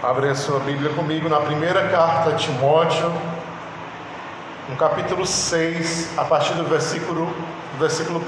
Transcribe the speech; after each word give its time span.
Abre 0.00 0.28
a 0.28 0.34
sua 0.36 0.60
Bíblia 0.60 0.92
comigo 0.92 1.28
na 1.28 1.40
primeira 1.40 1.88
carta 1.88 2.30
a 2.30 2.34
Timóteo, 2.36 3.12
no 4.68 4.76
capítulo 4.76 5.26
6, 5.26 6.16
a 6.16 6.24
partir 6.24 6.54
do 6.54 6.62
versículo, 6.62 7.28
versículo 7.80 8.20
1. 8.20 8.22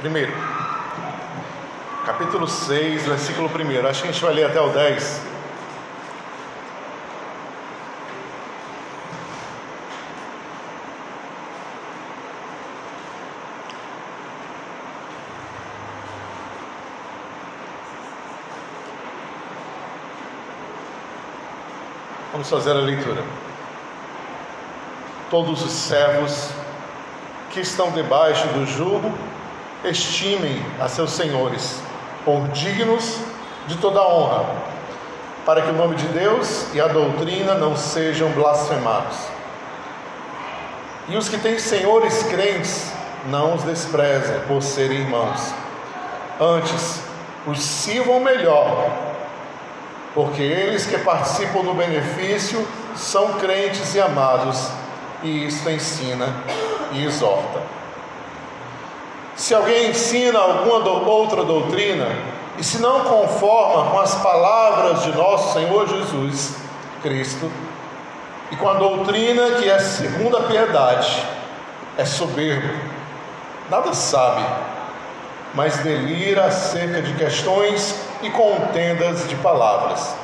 Primeiro, 0.00 0.32
capítulo 2.04 2.46
6, 2.46 3.06
versículo 3.06 3.48
1. 3.48 3.88
Acho 3.88 4.02
que 4.02 4.08
a 4.08 4.12
gente 4.12 4.22
vai 4.22 4.34
ler 4.34 4.44
até 4.44 4.60
o 4.60 4.68
10. 4.68 5.29
Vamos 22.40 22.48
fazer 22.48 22.70
a 22.70 22.80
leitura. 22.80 23.22
Todos 25.28 25.62
os 25.62 25.72
servos 25.72 26.48
que 27.50 27.60
estão 27.60 27.90
debaixo 27.90 28.48
do 28.48 28.64
jugo, 28.64 29.12
estimem 29.84 30.64
a 30.80 30.88
seus 30.88 31.10
senhores 31.10 31.82
por 32.24 32.48
dignos 32.48 33.18
de 33.66 33.76
toda 33.76 34.00
honra, 34.00 34.46
para 35.44 35.60
que 35.60 35.68
o 35.68 35.74
nome 35.74 35.96
de 35.96 36.06
Deus 36.06 36.72
e 36.72 36.80
a 36.80 36.86
doutrina 36.86 37.56
não 37.56 37.76
sejam 37.76 38.30
blasfemados. 38.30 39.18
E 41.10 41.18
os 41.18 41.28
que 41.28 41.36
têm 41.36 41.58
senhores 41.58 42.22
crentes, 42.22 42.90
não 43.26 43.54
os 43.54 43.64
desprezem 43.64 44.40
por 44.48 44.62
serem 44.62 45.00
irmãos. 45.00 45.52
Antes, 46.40 47.02
os 47.46 47.60
sirvam 47.60 48.18
melhor 48.18 49.09
porque 50.14 50.42
eles 50.42 50.86
que 50.86 50.98
participam 50.98 51.62
do 51.62 51.74
benefício 51.74 52.66
são 52.96 53.34
crentes 53.34 53.94
e 53.94 54.00
amados, 54.00 54.68
e 55.22 55.46
isto 55.46 55.68
ensina 55.70 56.26
e 56.92 57.04
exorta. 57.04 57.62
Se 59.36 59.54
alguém 59.54 59.90
ensina 59.90 60.38
alguma 60.38 60.78
outra 61.08 61.44
doutrina 61.44 62.06
e 62.58 62.64
se 62.64 62.78
não 62.78 63.00
conforma 63.00 63.90
com 63.90 64.00
as 64.00 64.14
palavras 64.16 65.02
de 65.04 65.12
nosso 65.12 65.54
Senhor 65.54 65.88
Jesus 65.88 66.56
Cristo 67.02 67.50
e 68.50 68.56
com 68.56 68.68
a 68.68 68.74
doutrina 68.74 69.52
que 69.52 69.70
é 69.70 69.78
segundo 69.78 70.36
a 70.36 70.42
piedade, 70.42 71.24
é 71.96 72.04
soberbo, 72.04 72.74
nada 73.70 73.94
sabe, 73.94 74.44
mas 75.54 75.78
delira 75.78 76.46
acerca 76.46 77.00
de 77.00 77.14
questões 77.14 78.09
e 78.22 78.30
contendas 78.30 79.28
de 79.28 79.36
palavras, 79.36 80.14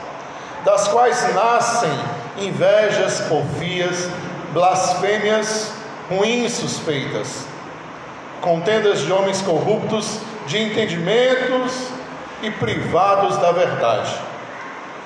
das 0.65 0.89
quais 0.89 1.35
nascem 1.35 1.91
invejas, 2.39 3.21
porfias, 3.23 4.09
blasfêmias, 4.53 5.73
ruins 6.11 6.53
suspeitas, 6.53 7.47
contendas 8.41 9.01
de 9.01 9.13
homens 9.13 9.41
corruptos, 9.43 10.19
de 10.47 10.59
entendimentos 10.59 11.89
e 12.43 12.51
privados 12.51 13.37
da 13.39 13.51
verdade, 13.53 14.15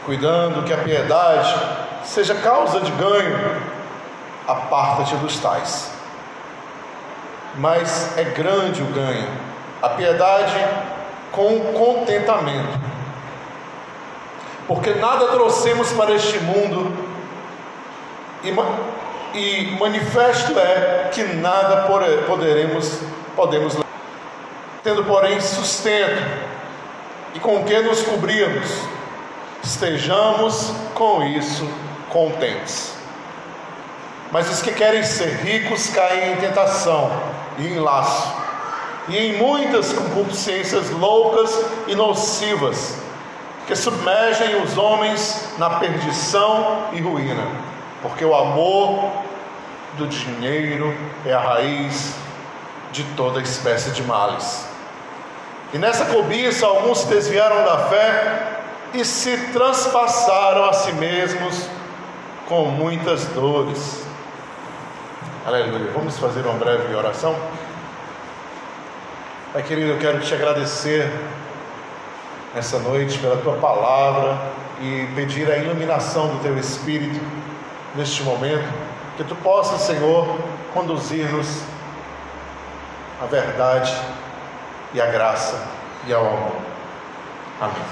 cuidando 0.04 0.64
que 0.64 0.72
a 0.72 0.78
piedade 0.78 1.54
seja 2.04 2.34
causa 2.34 2.80
de 2.80 2.90
ganho, 2.92 3.62
aparta-te 4.46 5.14
dos 5.16 5.38
tais. 5.38 5.90
Mas 7.56 8.16
é 8.18 8.24
grande 8.24 8.82
o 8.82 8.86
ganho, 8.86 9.28
a 9.82 9.88
piedade 9.90 10.54
com 11.32 11.60
contentamento. 11.72 12.78
Porque 14.66 14.94
nada 14.94 15.28
trouxemos 15.28 15.92
para 15.92 16.14
este 16.14 16.38
mundo 16.38 16.96
e, 18.42 19.38
e 19.38 19.76
manifesto 19.78 20.58
é 20.58 21.10
que 21.12 21.22
nada 21.24 21.88
poderemos 22.26 23.00
podemos 23.34 23.76
tendo 24.82 25.04
porém 25.04 25.40
sustento 25.40 26.22
e 27.34 27.40
com 27.40 27.64
que 27.64 27.78
nos 27.80 28.02
cobrirmos 28.02 28.68
estejamos 29.62 30.72
com 30.94 31.22
isso 31.22 31.68
contentes. 32.08 32.94
Mas 34.32 34.50
os 34.50 34.62
que 34.62 34.72
querem 34.72 35.02
ser 35.02 35.36
ricos 35.42 35.88
caem 35.90 36.32
em 36.32 36.36
tentação 36.36 37.10
e 37.58 37.66
em 37.66 37.78
laço 37.78 38.32
e 39.10 39.18
em 39.18 39.36
muitas 39.36 39.92
concupiscências 39.92 40.88
loucas 40.90 41.64
e 41.88 41.94
nocivas, 41.94 42.96
que 43.66 43.74
submergem 43.74 44.62
os 44.62 44.78
homens 44.78 45.48
na 45.58 45.70
perdição 45.70 46.88
e 46.92 47.00
ruína, 47.00 47.46
porque 48.02 48.24
o 48.24 48.34
amor 48.34 49.10
do 49.98 50.06
dinheiro 50.06 50.96
é 51.26 51.32
a 51.32 51.40
raiz 51.40 52.14
de 52.92 53.04
toda 53.16 53.40
espécie 53.40 53.90
de 53.90 54.02
males. 54.02 54.64
E 55.72 55.78
nessa 55.78 56.04
cobiça, 56.06 56.66
alguns 56.66 56.98
se 56.98 57.06
desviaram 57.08 57.64
da 57.64 57.88
fé 57.88 58.60
e 58.94 59.04
se 59.04 59.36
transpassaram 59.52 60.64
a 60.64 60.72
si 60.72 60.92
mesmos 60.92 61.68
com 62.48 62.66
muitas 62.66 63.24
dores. 63.26 64.04
Aleluia. 65.46 65.90
Vamos 65.94 66.18
fazer 66.18 66.44
uma 66.44 66.54
breve 66.54 66.94
oração? 66.94 67.36
Pai 69.52 69.64
querido, 69.64 69.90
eu 69.90 69.98
quero 69.98 70.20
te 70.20 70.32
agradecer 70.32 71.10
nessa 72.54 72.78
noite 72.78 73.18
pela 73.18 73.36
tua 73.38 73.56
palavra 73.56 74.38
e 74.80 75.08
pedir 75.16 75.50
a 75.50 75.56
iluminação 75.56 76.28
do 76.28 76.40
teu 76.40 76.56
Espírito 76.56 77.20
neste 77.96 78.22
momento, 78.22 78.72
que 79.16 79.24
tu 79.24 79.34
possas, 79.34 79.80
Senhor, 79.80 80.38
conduzir-nos 80.72 81.64
à 83.20 83.26
verdade 83.26 83.92
e 84.94 85.00
à 85.00 85.06
graça 85.06 85.60
e 86.06 86.12
ao 86.12 86.24
amor. 86.24 86.56
Amém. 87.60 87.82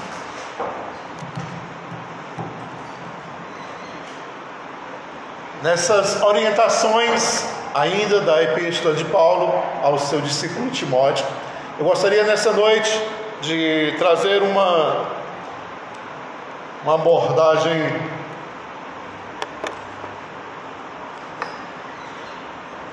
Nessas 5.61 6.23
orientações 6.23 7.45
ainda 7.75 8.21
da 8.21 8.45
epístola 8.45 8.95
de 8.95 9.05
Paulo 9.07 9.61
ao 9.83 9.99
seu 9.99 10.21
discípulo 10.21 10.71
Timóteo, 10.71 11.27
eu 11.79 11.85
gostaria 11.85 12.25
nessa 12.25 12.53
noite 12.53 12.91
de 13.41 13.95
trazer 13.99 14.43
uma, 14.43 15.07
uma 16.83 16.95
abordagem 16.97 17.81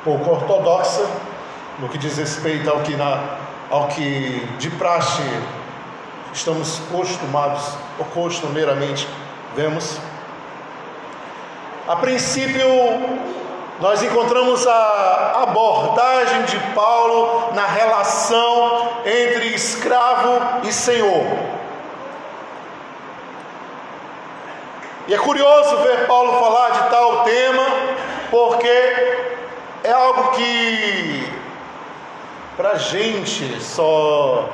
pouco 0.03 0.29
ortodoxa 0.29 1.03
no 1.79 1.90
que 1.90 1.97
diz 1.97 2.16
respeito 2.16 2.69
ao 2.69 2.81
que, 2.81 2.95
na, 2.95 3.38
ao 3.72 3.88
que 3.88 4.47
de 4.59 4.69
praxe 4.69 5.24
estamos 6.31 6.79
costumados 6.91 7.74
ou 7.97 8.06
costumeiramente 8.06 9.07
vemos. 9.56 9.97
A 11.88 11.95
princípio, 11.95 12.68
nós 13.80 14.02
encontramos 14.02 14.66
a 14.66 15.44
abordagem 15.44 16.44
de 16.44 16.58
Paulo 16.74 17.53
na 17.53 17.66
relação 17.66 18.90
entre 19.06 19.47
escravo 19.47 20.66
e 20.68 20.72
senhor. 20.72 21.25
E 25.08 25.13
é 25.13 25.18
curioso 25.18 25.78
ver 25.78 26.08
Paulo 26.08 26.40
falar 26.40 26.69
de 26.69 26.90
tal 26.90 27.24
tema, 27.25 27.66
porque 28.31 28.68
é 29.83 29.92
algo 29.92 30.31
que 30.31 31.30
para 32.56 32.72
a 32.72 32.77
gente 32.77 33.62
só 33.62 34.50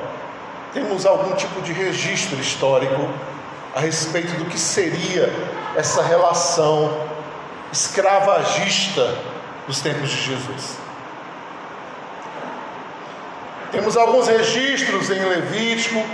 temos 0.74 1.06
algum 1.06 1.34
tipo 1.36 1.62
de 1.62 1.72
registro 1.72 2.38
histórico 2.40 3.08
a 3.74 3.80
respeito 3.80 4.32
do 4.36 4.46
que 4.46 4.58
seria 4.58 5.32
essa 5.76 6.02
relação 6.02 7.11
escravagista 7.72 9.16
dos 9.66 9.80
tempos 9.80 10.10
de 10.10 10.16
Jesus. 10.16 10.76
Temos 13.70 13.96
alguns 13.96 14.28
registros 14.28 15.10
em 15.10 15.24
Levítico 15.24 16.04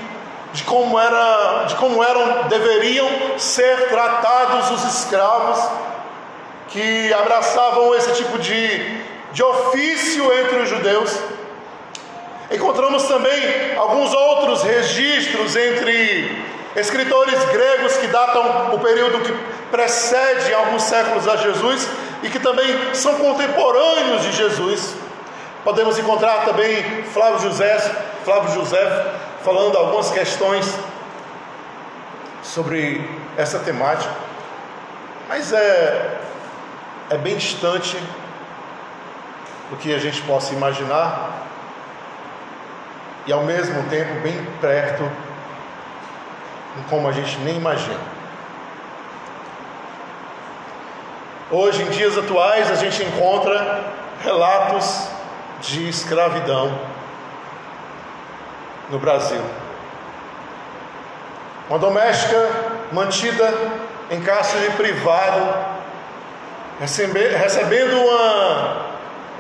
de 0.53 0.63
como, 0.63 0.99
era, 0.99 1.65
de 1.65 1.75
como 1.75 2.03
eram, 2.03 2.49
deveriam 2.49 3.09
ser 3.37 3.89
tratados 3.89 4.71
os 4.71 4.85
escravos 4.95 5.59
que 6.69 7.13
abraçavam 7.13 7.95
esse 7.97 8.15
tipo 8.15 8.39
de, 8.39 9.03
de 9.33 9.43
ofício 9.43 10.33
entre 10.41 10.61
os 10.61 10.69
judeus. 10.69 11.19
Encontramos 12.51 13.05
também 13.05 13.77
alguns 13.77 14.15
outros 14.15 14.63
registros 14.63 15.57
entre 15.57 16.47
escritores 16.79 17.45
gregos 17.47 17.97
que 17.97 18.07
datam 18.07 18.75
o 18.75 18.79
período 18.79 19.21
que 19.21 19.33
precede 19.71 20.53
alguns 20.55 20.83
séculos 20.83 21.29
a 21.29 21.37
Jesus, 21.37 21.89
e 22.23 22.29
que 22.29 22.39
também 22.39 22.95
são 22.95 23.15
contemporâneos 23.17 24.23
de 24.23 24.33
Jesus. 24.33 24.95
Podemos 25.63 25.99
encontrar 25.99 26.45
também 26.45 27.05
Flávio 27.05 27.41
José, 27.41 27.79
Flávio 28.25 28.55
José 28.55 29.15
falando 29.45 29.77
algumas 29.77 30.11
questões 30.11 30.67
sobre 32.43 33.09
essa 33.37 33.59
temática, 33.59 34.13
mas 35.29 35.53
é, 35.53 36.19
é 37.11 37.17
bem 37.17 37.37
distante 37.37 37.97
do 39.71 39.77
que 39.77 39.95
a 39.95 39.99
gente 39.99 40.23
possa 40.23 40.55
imaginar 40.55 41.47
e 43.27 43.33
ao 43.33 43.45
mesmo 43.45 43.83
tempo 43.91 44.21
bem 44.23 44.43
perto, 44.61 45.09
como 46.89 47.09
a 47.09 47.13
gente 47.13 47.39
nem 47.39 47.57
imagina. 47.57 48.01
Hoje, 51.51 51.83
em 51.83 51.91
dias 51.91 52.17
atuais, 52.17 52.71
a 52.71 52.75
gente 52.75 53.03
encontra 53.03 53.85
relatos 54.23 55.09
de 55.61 55.89
escravidão 55.89 56.79
no 58.91 58.99
Brasil. 58.99 59.41
Uma 61.69 61.79
doméstica 61.79 62.51
mantida 62.93 63.53
em 64.11 64.21
cárcere 64.21 64.71
privado, 64.73 65.41
recebendo 66.81 67.99
uma, 67.99 68.87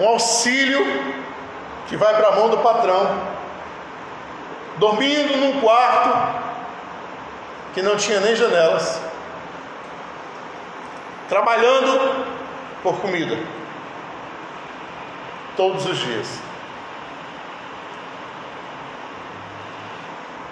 um 0.00 0.08
auxílio 0.08 0.84
que 1.88 1.96
vai 1.96 2.14
para 2.16 2.28
a 2.28 2.32
mão 2.32 2.48
do 2.50 2.58
patrão 2.58 3.38
dormindo 4.78 5.36
num 5.36 5.60
quarto 5.60 6.47
que 7.78 7.82
não 7.82 7.96
tinha 7.96 8.18
nem 8.18 8.34
janelas, 8.34 9.00
trabalhando 11.28 12.26
por 12.82 13.00
comida, 13.00 13.38
todos 15.56 15.86
os 15.86 15.96
dias. 15.96 16.26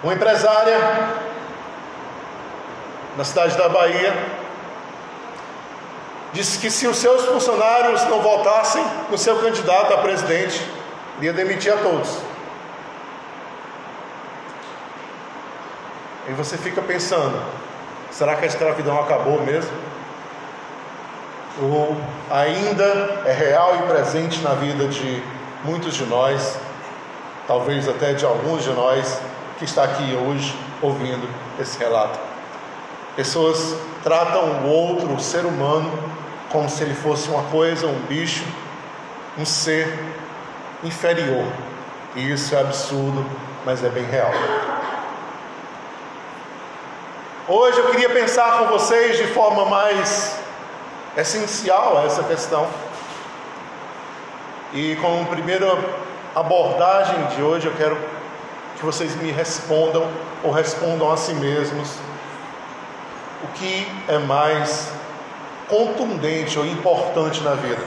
Uma 0.01 0.13
empresária 0.13 0.79
na 3.17 3.25
cidade 3.25 3.57
da 3.57 3.67
Bahia 3.67 4.13
disse 6.31 6.59
que 6.59 6.71
se 6.71 6.87
os 6.87 6.95
seus 6.95 7.25
funcionários 7.25 8.05
não 8.05 8.21
votassem 8.21 8.85
no 9.09 9.17
seu 9.17 9.37
candidato 9.41 9.93
a 9.93 9.97
presidente, 9.97 10.65
ia 11.19 11.33
demitir 11.33 11.73
a 11.73 11.77
todos. 11.77 12.26
E 16.27 16.33
você 16.33 16.57
fica 16.57 16.81
pensando: 16.81 17.41
será 18.11 18.35
que 18.35 18.43
a 18.43 18.47
escravidão 18.47 18.99
acabou 18.99 19.41
mesmo? 19.43 19.71
Ou 21.61 21.97
ainda 22.29 23.21
é 23.25 23.31
real 23.31 23.77
e 23.77 23.87
presente 23.87 24.41
na 24.41 24.53
vida 24.53 24.87
de 24.87 25.23
muitos 25.63 25.95
de 25.95 26.05
nós, 26.05 26.57
talvez 27.47 27.87
até 27.87 28.13
de 28.13 28.25
alguns 28.25 28.63
de 28.63 28.71
nós 28.71 29.19
que 29.57 29.65
está 29.65 29.83
aqui 29.83 30.15
hoje 30.15 30.55
ouvindo 30.81 31.27
esse 31.59 31.79
relato? 31.79 32.19
Pessoas 33.15 33.75
tratam 34.03 34.43
o 34.43 34.67
outro, 34.67 35.15
o 35.15 35.19
ser 35.19 35.45
humano, 35.45 35.91
como 36.51 36.69
se 36.69 36.83
ele 36.83 36.93
fosse 36.93 37.29
uma 37.29 37.43
coisa, 37.43 37.87
um 37.87 37.99
bicho, 38.01 38.45
um 39.37 39.45
ser 39.45 39.97
inferior. 40.83 41.47
E 42.15 42.31
isso 42.31 42.53
é 42.53 42.59
absurdo, 42.59 43.25
mas 43.65 43.83
é 43.83 43.89
bem 43.89 44.05
real. 44.05 44.31
Hoje 47.49 47.79
eu 47.79 47.91
queria 47.91 48.09
pensar 48.09 48.57
com 48.57 48.65
vocês 48.65 49.15
de 49.15 49.27
forma 49.27 49.63
mais 49.67 50.37
essencial 51.15 52.03
essa 52.05 52.21
questão. 52.21 52.67
E 54.73 54.97
como 54.97 55.25
primeira 55.27 55.65
abordagem 56.35 57.15
de 57.27 57.41
hoje, 57.41 57.67
eu 57.67 57.73
quero 57.77 57.97
que 58.75 58.83
vocês 58.83 59.15
me 59.15 59.31
respondam 59.31 60.11
ou 60.43 60.51
respondam 60.51 61.09
a 61.09 61.15
si 61.15 61.33
mesmos 61.35 61.95
o 63.41 63.47
que 63.53 63.87
é 64.09 64.17
mais 64.17 64.91
contundente 65.69 66.59
ou 66.59 66.65
importante 66.65 67.39
na 67.43 67.53
vida? 67.53 67.85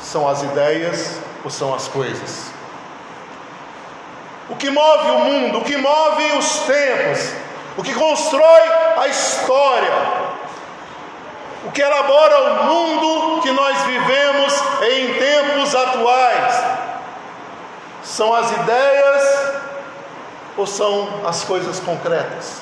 São 0.00 0.28
as 0.28 0.44
ideias 0.44 1.18
ou 1.42 1.50
são 1.50 1.74
as 1.74 1.88
coisas? 1.88 2.52
O 4.48 4.54
que 4.54 4.70
move 4.70 5.10
o 5.10 5.18
mundo, 5.24 5.58
o 5.58 5.64
que 5.64 5.76
move 5.76 6.24
os 6.38 6.60
tempos, 6.60 7.42
o 7.76 7.82
que 7.82 7.94
constrói 7.94 8.62
a 8.98 9.08
história, 9.08 9.92
o 11.64 11.70
que 11.70 11.80
elabora 11.80 12.40
o 12.42 12.64
mundo 12.64 13.40
que 13.42 13.50
nós 13.52 13.80
vivemos 13.82 14.54
em 14.82 15.14
tempos 15.14 15.74
atuais. 15.74 16.64
São 18.02 18.34
as 18.34 18.50
ideias 18.50 19.52
ou 20.56 20.66
são 20.66 21.26
as 21.26 21.44
coisas 21.44 21.80
concretas? 21.80 22.60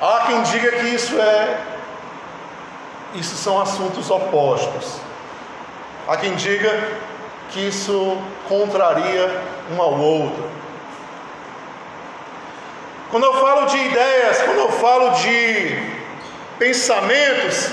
Há 0.00 0.24
quem 0.26 0.42
diga 0.42 0.70
que 0.72 0.86
isso 0.86 1.20
é 1.20 1.60
isso 3.14 3.36
são 3.36 3.60
assuntos 3.60 4.10
opostos. 4.10 5.00
Há 6.06 6.16
quem 6.16 6.34
diga 6.36 6.70
que 7.50 7.66
isso 7.68 8.16
contraria 8.48 9.28
um 9.72 9.80
ao 9.80 9.98
outro. 9.98 10.48
Quando 13.10 13.24
eu 13.24 13.34
falo 13.40 13.66
de 13.66 13.76
ideias, 13.76 14.42
quando 14.42 14.58
eu 14.58 14.72
falo 14.72 15.10
de 15.10 15.76
pensamentos, 16.58 17.70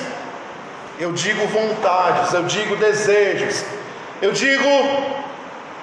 eu 1.00 1.12
digo 1.12 1.45
vontades, 1.47 2.33
eu 2.33 2.44
digo 2.44 2.75
desejos, 2.75 3.63
eu 4.21 4.31
digo 4.31 4.68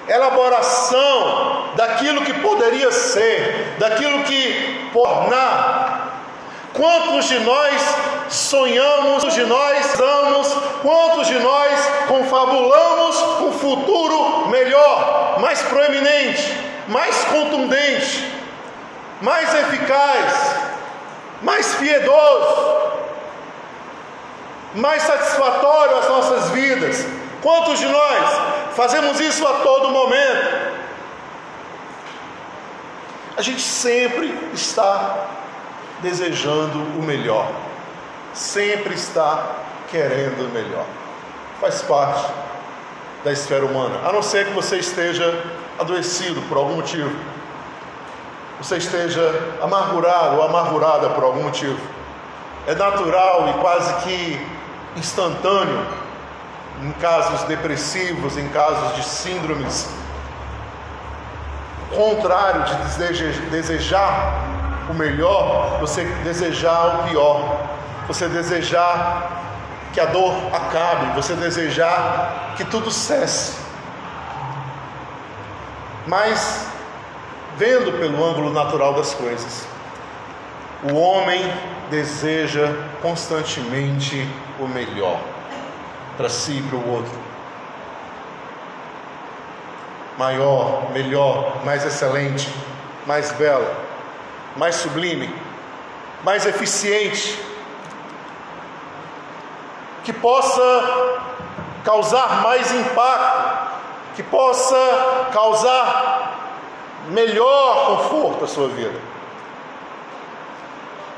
elaboração 0.07 1.69
daquilo 1.75 2.21
que 2.21 2.33
poderia 2.33 2.91
ser, 2.91 3.75
daquilo 3.79 4.23
que 4.23 4.89
tornar. 4.91 6.14
Quantos 6.75 7.29
de 7.29 7.39
nós 7.39 7.81
sonhamos, 8.29 9.23
quantos 9.23 9.33
de 9.33 9.45
nós 9.45 9.93
damos, 9.93 10.53
quantos 10.81 11.27
de 11.27 11.39
nós 11.39 11.79
confabulamos 12.05 13.15
um 13.43 13.51
futuro 13.53 14.49
melhor, 14.49 15.39
mais 15.39 15.61
proeminente, 15.61 16.53
mais 16.89 17.15
contundente, 17.25 18.29
mais 19.21 19.55
eficaz, 19.55 20.55
mais 21.41 21.75
piedoso, 21.75 22.91
mais 24.75 25.01
satisfatório 25.01 25.97
às 25.97 26.09
nossas 26.09 26.49
vidas. 26.49 27.05
Quantos 27.41 27.79
de 27.79 27.85
nós 27.85 28.41
fazemos 28.75 29.17
isso 29.21 29.47
a 29.47 29.53
todo 29.59 29.91
momento? 29.91 30.75
A 33.37 33.41
gente 33.41 33.61
sempre 33.61 34.51
está 34.53 35.44
desejando 36.05 36.77
o 36.99 37.01
melhor 37.01 37.51
sempre 38.31 38.93
está 38.93 39.55
querendo 39.89 40.53
melhor. 40.53 40.85
Faz 41.59 41.81
parte 41.81 42.31
da 43.23 43.31
esfera 43.31 43.65
humana, 43.65 44.07
a 44.07 44.11
não 44.11 44.21
ser 44.21 44.45
que 44.45 44.53
você 44.53 44.77
esteja 44.77 45.43
adoecido 45.79 46.41
por 46.43 46.57
algum 46.57 46.75
motivo, 46.75 47.09
você 48.59 48.77
esteja 48.77 49.57
amargurado 49.61 50.37
ou 50.37 50.43
amargurada 50.43 51.09
por 51.09 51.23
algum 51.23 51.43
motivo. 51.43 51.79
É 52.67 52.75
natural 52.75 53.49
e 53.49 53.61
quase 53.61 53.93
que 54.03 54.47
instantâneo, 54.95 55.87
em 56.83 56.91
casos 56.93 57.43
depressivos, 57.43 58.37
em 58.37 58.47
casos 58.49 58.95
de 58.95 59.03
síndromes, 59.03 59.89
contrário 61.95 62.63
de 62.63 62.75
desejar 63.49 64.54
o 64.89 64.93
melhor, 64.93 65.79
você 65.79 66.03
desejar 66.23 67.01
o 67.01 67.09
pior 67.09 67.75
você 68.07 68.27
desejar 68.27 69.43
que 69.93 69.99
a 69.99 70.05
dor 70.05 70.33
acabe, 70.53 71.15
você 71.15 71.33
desejar 71.33 72.53
que 72.55 72.65
tudo 72.65 72.91
cesse. 72.91 73.57
Mas, 76.05 76.67
vendo 77.57 77.97
pelo 77.99 78.23
ângulo 78.23 78.51
natural 78.51 78.93
das 78.93 79.13
coisas, 79.13 79.65
o 80.83 80.95
homem 80.95 81.41
deseja 81.89 82.73
constantemente 83.01 84.27
o 84.59 84.67
melhor 84.67 85.19
para 86.17 86.29
si 86.29 86.59
e 86.59 86.61
para 86.61 86.77
o 86.77 86.91
outro. 86.91 87.25
Maior, 90.17 90.91
melhor, 90.91 91.65
mais 91.65 91.85
excelente, 91.85 92.49
mais 93.05 93.31
belo, 93.31 93.67
mais 94.55 94.75
sublime, 94.75 95.33
mais 96.23 96.45
eficiente 96.45 97.39
que 100.03 100.13
possa 100.13 101.21
causar 101.83 102.41
mais 102.43 102.71
impacto, 102.71 103.75
que 104.15 104.23
possa 104.23 105.29
causar 105.33 106.33
melhor 107.09 107.87
conforto 107.87 108.45
à 108.45 108.47
sua 108.47 108.67
vida. 108.67 108.99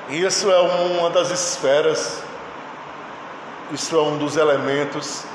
Isso 0.09 0.49
é 0.51 0.59
uma 0.59 1.09
das 1.09 1.29
esferas, 1.31 2.23
isso 3.71 3.95
é 3.95 4.01
um 4.01 4.17
dos 4.17 4.37
elementos 4.37 5.25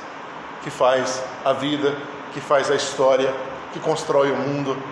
que 0.63 0.71
faz 0.71 1.23
a 1.45 1.53
vida, 1.53 1.95
que 2.33 2.41
faz 2.41 2.71
a 2.71 2.75
história, 2.75 3.33
que 3.73 3.81
constrói 3.81 4.31
o 4.31 4.37
mundo, 4.37 4.83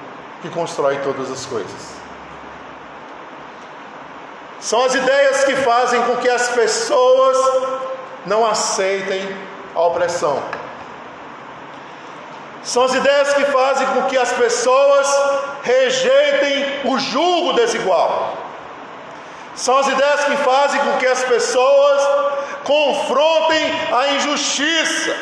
que 0.42 0.50
constrói 0.50 0.98
todas 0.98 1.30
as 1.30 1.46
coisas. 1.46 1.99
São 4.60 4.84
as 4.84 4.94
ideias 4.94 5.44
que 5.44 5.56
fazem 5.56 6.02
com 6.02 6.16
que 6.16 6.28
as 6.28 6.48
pessoas 6.50 7.38
não 8.26 8.44
aceitem 8.44 9.26
a 9.74 9.80
opressão. 9.80 10.42
São 12.62 12.84
as 12.84 12.94
ideias 12.94 13.32
que 13.32 13.44
fazem 13.46 13.86
com 13.86 14.02
que 14.02 14.18
as 14.18 14.30
pessoas 14.32 15.08
rejeitem 15.62 16.80
o 16.84 16.98
julgo 16.98 17.54
desigual. 17.54 18.36
São 19.56 19.78
as 19.78 19.88
ideias 19.88 20.24
que 20.24 20.36
fazem 20.36 20.80
com 20.82 20.98
que 20.98 21.06
as 21.06 21.24
pessoas 21.24 22.02
confrontem 22.62 23.72
a 23.92 24.08
injustiça. 24.12 25.16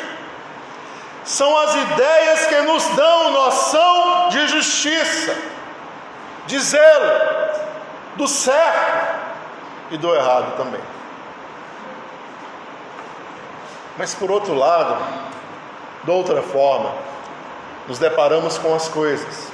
São 1.23 1.57
as 1.59 1.75
ideias 1.75 2.45
que 2.45 2.61
nos 2.61 2.85
dão 2.89 3.31
noção 3.31 4.29
de 4.29 4.47
justiça, 4.47 5.33
de 6.45 6.59
zelo, 6.59 7.11
do 8.17 8.27
certo 8.27 9.28
e 9.91 9.97
do 9.97 10.15
errado 10.15 10.55
também. 10.57 10.81
Mas 13.97 14.15
por 14.15 14.31
outro 14.31 14.53
lado, 14.53 14.97
de 16.03 16.11
outra 16.11 16.41
forma, 16.41 16.93
nos 17.87 17.99
deparamos 17.99 18.57
com 18.57 18.73
as 18.73 18.87
coisas, 18.87 19.51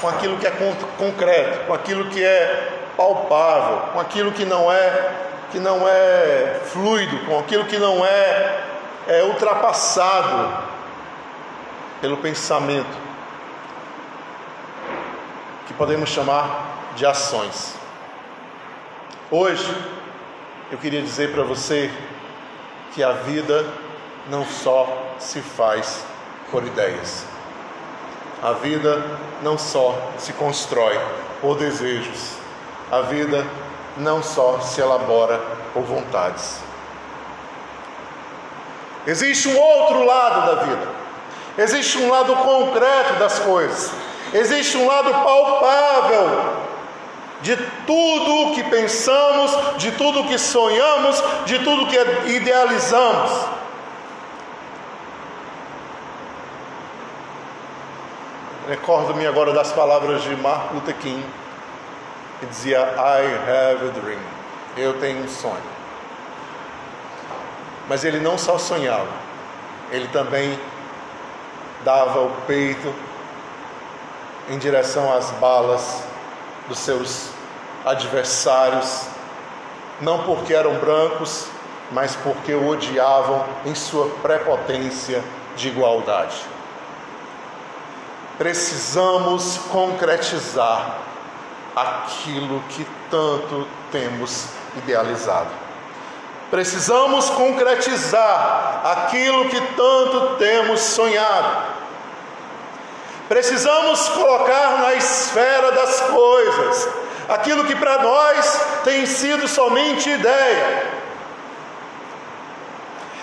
com 0.00 0.08
aquilo 0.08 0.36
que 0.38 0.46
é 0.46 0.52
concreto, 0.98 1.66
com 1.66 1.74
aquilo 1.74 2.06
que 2.10 2.24
é 2.24 2.78
palpável, 2.96 3.92
com 3.92 4.00
aquilo 4.00 4.32
que 4.32 4.44
não 4.44 4.70
é 4.72 5.28
que 5.50 5.58
não 5.58 5.86
é 5.86 6.60
fluido, 6.64 7.26
com 7.26 7.38
aquilo 7.40 7.64
que 7.64 7.76
não 7.76 8.04
é, 8.04 8.64
é 9.08 9.24
ultrapassado 9.24 10.64
pelo 12.00 12.16
pensamento, 12.18 12.96
que 15.66 15.74
podemos 15.74 16.08
chamar 16.08 16.92
de 16.94 17.04
ações. 17.04 17.79
Hoje 19.32 19.72
eu 20.72 20.78
queria 20.78 21.00
dizer 21.00 21.30
para 21.32 21.44
você 21.44 21.88
que 22.92 23.00
a 23.00 23.12
vida 23.12 23.64
não 24.28 24.44
só 24.44 25.14
se 25.20 25.40
faz 25.40 26.04
por 26.50 26.66
ideias. 26.66 27.24
A 28.42 28.54
vida 28.54 29.00
não 29.40 29.56
só 29.56 29.94
se 30.18 30.32
constrói 30.32 30.98
por 31.40 31.56
desejos. 31.56 32.32
A 32.90 33.02
vida 33.02 33.46
não 33.96 34.20
só 34.20 34.58
se 34.58 34.80
elabora 34.80 35.40
por 35.72 35.84
vontades. 35.84 36.58
Existe 39.06 39.46
um 39.46 39.56
outro 39.56 40.04
lado 40.06 40.56
da 40.56 40.62
vida. 40.64 40.88
Existe 41.56 41.98
um 41.98 42.10
lado 42.10 42.34
concreto 42.34 43.12
das 43.20 43.38
coisas. 43.38 43.92
Existe 44.34 44.76
um 44.76 44.88
lado 44.88 45.12
palpável 45.12 46.49
de 47.42 47.56
tudo 47.86 48.48
o 48.48 48.54
que 48.54 48.62
pensamos, 48.64 49.78
de 49.78 49.92
tudo 49.92 50.20
o 50.20 50.28
que 50.28 50.38
sonhamos, 50.38 51.22
de 51.46 51.58
tudo 51.60 51.82
o 51.82 51.86
que 51.86 51.98
idealizamos. 52.30 53.30
Recordo-me 58.68 59.26
agora 59.26 59.52
das 59.52 59.72
palavras 59.72 60.22
de 60.22 60.36
Martin 60.36 60.74
Luther 60.74 60.94
King, 60.96 61.24
que 62.38 62.46
dizia: 62.46 62.78
I 62.78 63.22
have 63.48 63.88
a 63.88 64.00
dream. 64.00 64.20
Eu 64.76 65.00
tenho 65.00 65.24
um 65.24 65.28
sonho. 65.28 65.80
Mas 67.88 68.04
ele 68.04 68.20
não 68.20 68.38
só 68.38 68.58
sonhava, 68.58 69.08
ele 69.90 70.06
também 70.08 70.56
dava 71.84 72.20
o 72.20 72.30
peito 72.46 72.94
em 74.48 74.58
direção 74.58 75.12
às 75.12 75.30
balas 75.32 76.09
dos 76.70 76.78
seus 76.78 77.30
adversários, 77.84 79.02
não 80.00 80.22
porque 80.22 80.54
eram 80.54 80.74
brancos, 80.76 81.46
mas 81.90 82.14
porque 82.14 82.54
o 82.54 82.68
odiavam 82.68 83.44
em 83.66 83.74
sua 83.74 84.08
prepotência 84.22 85.22
de 85.56 85.68
igualdade. 85.68 86.36
Precisamos 88.38 89.58
concretizar 89.70 90.98
aquilo 91.74 92.62
que 92.68 92.86
tanto 93.10 93.66
temos 93.90 94.46
idealizado. 94.76 95.50
Precisamos 96.52 97.30
concretizar 97.30 98.80
aquilo 98.84 99.48
que 99.48 99.60
tanto 99.60 100.36
temos 100.36 100.80
sonhado. 100.80 101.79
Precisamos 103.30 104.08
colocar 104.08 104.78
na 104.80 104.94
esfera 104.94 105.70
das 105.70 106.00
coisas 106.00 106.88
aquilo 107.28 107.64
que 107.64 107.76
para 107.76 108.02
nós 108.02 108.60
tem 108.82 109.06
sido 109.06 109.46
somente 109.46 110.10
ideia. 110.10 110.82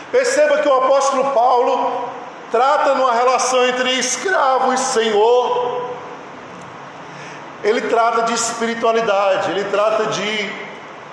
Perceba 0.10 0.60
que 0.60 0.70
o 0.70 0.78
apóstolo 0.78 1.32
Paulo 1.32 2.10
trata 2.50 2.96
numa 2.96 3.12
relação 3.12 3.68
entre 3.68 4.00
escravo 4.00 4.74
e 4.74 4.78
senhor. 4.78 5.90
Ele 7.62 7.82
trata 7.82 8.22
de 8.22 8.34
espiritualidade, 8.34 9.52
ele 9.52 9.66
trata 9.66 10.06
de 10.06 10.50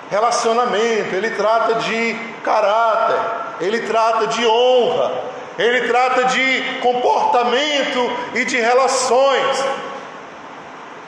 relacionamento, 0.08 1.16
ele 1.16 1.30
trata 1.30 1.74
de 1.80 2.14
caráter, 2.44 3.18
ele 3.60 3.80
trata 3.88 4.28
de 4.28 4.46
honra, 4.46 5.33
ele 5.58 5.88
trata 5.88 6.24
de 6.24 6.78
comportamento 6.80 8.16
e 8.34 8.44
de 8.44 8.56
relações. 8.56 9.64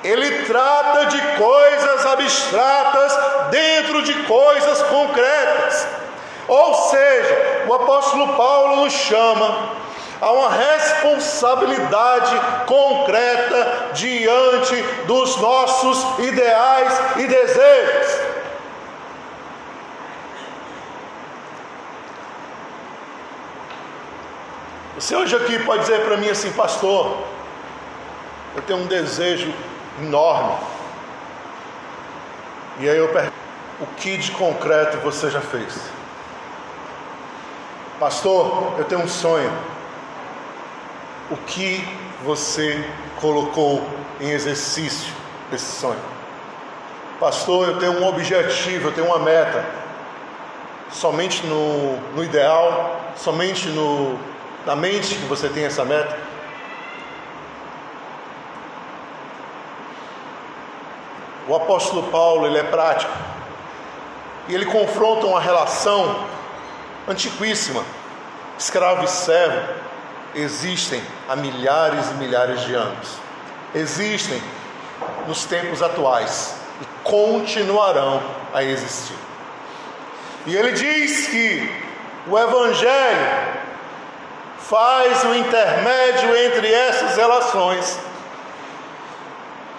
Ele 0.04 0.44
trata 0.44 1.06
de 1.06 1.20
coisas 1.36 2.06
abstratas 2.06 3.18
dentro 3.50 4.02
de 4.02 4.14
coisas 4.22 4.82
concretas. 4.82 5.86
Ou 6.46 6.74
seja, 6.74 7.64
o 7.66 7.74
apóstolo 7.74 8.34
Paulo 8.34 8.84
nos 8.84 8.92
chama 8.92 9.74
a 10.20 10.30
uma 10.30 10.50
responsabilidade 10.50 12.40
concreta 12.66 13.90
diante 13.94 14.76
dos 15.06 15.36
nossos 15.38 16.20
ideais 16.20 16.92
e 17.16 17.26
desejos. 17.26 18.25
Você 24.98 25.14
hoje 25.14 25.36
aqui 25.36 25.58
pode 25.58 25.82
dizer 25.82 26.06
para 26.06 26.16
mim 26.16 26.30
assim, 26.30 26.50
pastor, 26.52 27.18
eu 28.56 28.62
tenho 28.62 28.78
um 28.78 28.86
desejo 28.86 29.52
enorme. 30.00 30.56
E 32.80 32.88
aí 32.88 32.96
eu 32.96 33.08
pergunto, 33.08 33.36
o 33.82 33.86
que 33.98 34.16
de 34.16 34.30
concreto 34.30 34.96
você 34.98 35.30
já 35.30 35.42
fez? 35.42 35.78
Pastor, 38.00 38.72
eu 38.78 38.84
tenho 38.86 39.02
um 39.02 39.08
sonho. 39.08 39.52
O 41.30 41.36
que 41.36 41.86
você 42.24 42.82
colocou 43.20 43.86
em 44.18 44.30
exercício 44.30 45.12
desse 45.50 45.78
sonho? 45.78 46.00
Pastor, 47.20 47.68
eu 47.68 47.78
tenho 47.78 48.00
um 48.00 48.06
objetivo, 48.06 48.88
eu 48.88 48.92
tenho 48.92 49.08
uma 49.08 49.18
meta. 49.18 49.62
Somente 50.90 51.46
no, 51.46 51.98
no 52.14 52.24
ideal, 52.24 52.98
somente 53.14 53.68
no 53.68 54.18
na 54.66 54.74
mente 54.74 55.14
que 55.14 55.24
você 55.26 55.48
tem 55.48 55.64
essa 55.64 55.84
meta? 55.84 56.18
O 61.48 61.54
apóstolo 61.54 62.10
Paulo, 62.10 62.46
ele 62.46 62.58
é 62.58 62.64
prático. 62.64 63.12
E 64.48 64.54
ele 64.54 64.66
confronta 64.66 65.26
uma 65.26 65.40
relação 65.40 66.26
antiquíssima. 67.08 67.84
Escravo 68.58 69.04
e 69.04 69.08
servo 69.08 69.86
existem 70.34 71.00
há 71.28 71.36
milhares 71.36 72.10
e 72.10 72.14
milhares 72.14 72.62
de 72.62 72.74
anos. 72.74 73.08
Existem 73.72 74.42
nos 75.28 75.44
tempos 75.44 75.80
atuais 75.82 76.56
e 76.82 76.84
continuarão 77.04 78.20
a 78.52 78.64
existir. 78.64 79.16
E 80.46 80.56
ele 80.56 80.72
diz 80.72 81.28
que 81.28 81.70
o 82.26 82.36
evangelho 82.36 83.45
faz 84.68 85.22
o 85.24 85.34
intermédio 85.34 86.36
entre 86.36 86.72
essas 86.72 87.16
relações 87.16 87.98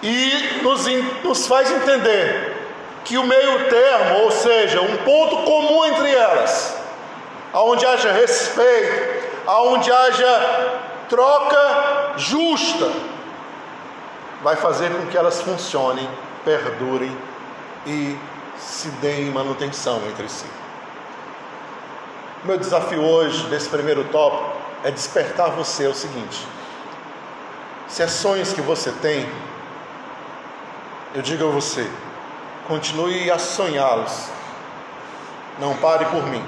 e 0.02 0.60
nos, 0.62 0.86
nos 1.22 1.46
faz 1.46 1.70
entender 1.70 2.56
que 3.04 3.18
o 3.18 3.24
meio 3.24 3.68
termo, 3.68 4.20
ou 4.20 4.30
seja, 4.30 4.80
um 4.80 4.96
ponto 4.98 5.38
comum 5.38 5.84
entre 5.86 6.10
elas, 6.10 6.76
aonde 7.52 7.84
haja 7.84 8.12
respeito, 8.12 9.28
aonde 9.46 9.90
haja 9.90 10.80
troca 11.08 12.14
justa, 12.16 12.90
vai 14.42 14.56
fazer 14.56 14.90
com 14.90 15.06
que 15.06 15.16
elas 15.16 15.40
funcionem, 15.40 16.08
perdurem 16.44 17.16
e 17.86 18.16
se 18.56 18.88
deem 19.02 19.26
manutenção 19.26 20.00
entre 20.08 20.28
si. 20.28 20.46
Meu 22.44 22.56
desafio 22.56 23.02
hoje, 23.02 23.48
nesse 23.48 23.68
primeiro 23.68 24.04
tópico, 24.04 24.57
é 24.84 24.90
despertar 24.90 25.50
você 25.50 25.84
é 25.84 25.88
o 25.88 25.94
seguinte: 25.94 26.46
se 27.88 28.02
é 28.02 28.06
sonhos 28.06 28.52
que 28.52 28.60
você 28.60 28.92
tem, 28.92 29.28
eu 31.14 31.22
digo 31.22 31.48
a 31.48 31.50
você, 31.50 31.88
continue 32.66 33.30
a 33.30 33.38
sonhá-los, 33.38 34.28
não 35.58 35.76
pare 35.76 36.04
por 36.06 36.22
mim. 36.26 36.44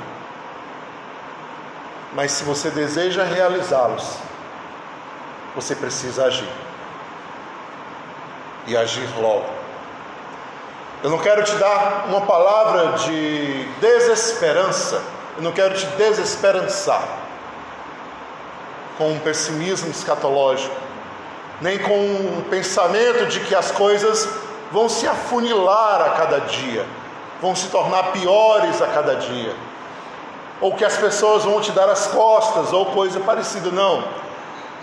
Mas 2.13 2.33
se 2.33 2.45
você 2.45 2.71
deseja 2.71 3.23
realizá-los, 3.23 4.17
você 5.55 5.75
precisa 5.75 6.25
agir. 6.25 6.49
E 8.67 8.77
agir 8.77 9.09
logo. 9.19 9.49
Eu 11.03 11.09
não 11.09 11.19
quero 11.19 11.43
te 11.43 11.55
dar 11.55 12.05
uma 12.09 12.21
palavra 12.27 12.99
de 12.99 13.65
desesperança, 13.81 15.03
eu 15.37 15.43
não 15.43 15.51
quero 15.51 15.75
te 15.75 15.87
desesperançar 15.87 17.30
com 19.01 19.13
um 19.13 19.19
pessimismo 19.19 19.89
escatológico, 19.91 20.77
nem 21.59 21.79
com 21.79 21.99
um 21.99 22.45
pensamento 22.51 23.25
de 23.29 23.41
que 23.41 23.55
as 23.55 23.71
coisas 23.71 24.29
vão 24.71 24.91
se 24.91 25.09
afunilar 25.09 26.03
a 26.03 26.11
cada 26.11 26.41
dia, 26.41 26.85
vão 27.41 27.57
se 27.57 27.69
tornar 27.69 28.13
piores 28.13 28.83
a 28.83 28.89
cada 28.89 29.17
dia, 29.17 29.55
ou 30.61 30.75
que 30.75 30.85
as 30.85 30.99
pessoas 30.99 31.45
vão 31.45 31.63
te 31.63 31.73
dar 31.73 31.89
as 31.89 32.09
costas, 32.09 32.75
ou 32.75 32.85
coisa 32.87 33.19
parecida. 33.21 33.71
Não. 33.71 34.05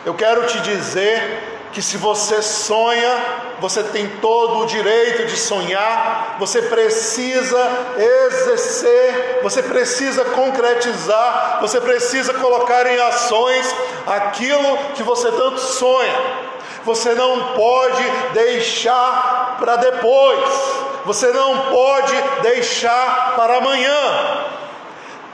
Eu 0.03 0.15
quero 0.15 0.47
te 0.47 0.61
dizer 0.61 1.56
que 1.71 1.81
se 1.81 1.97
você 1.97 2.41
sonha, 2.41 3.23
você 3.59 3.83
tem 3.83 4.07
todo 4.17 4.59
o 4.59 4.65
direito 4.65 5.25
de 5.25 5.37
sonhar, 5.37 6.37
você 6.39 6.61
precisa 6.61 7.59
exercer, 7.97 9.39
você 9.43 9.61
precisa 9.61 10.25
concretizar, 10.25 11.59
você 11.61 11.79
precisa 11.81 12.33
colocar 12.35 12.85
em 12.87 12.99
ações 12.99 13.75
aquilo 14.05 14.77
que 14.95 15.03
você 15.03 15.31
tanto 15.31 15.59
sonha. 15.59 16.47
Você 16.85 17.13
não 17.13 17.53
pode 17.53 18.03
deixar 18.33 19.57
para 19.59 19.75
depois, 19.75 20.49
você 21.05 21.27
não 21.33 21.69
pode 21.69 22.15
deixar 22.43 23.33
para 23.35 23.57
amanhã. 23.57 24.46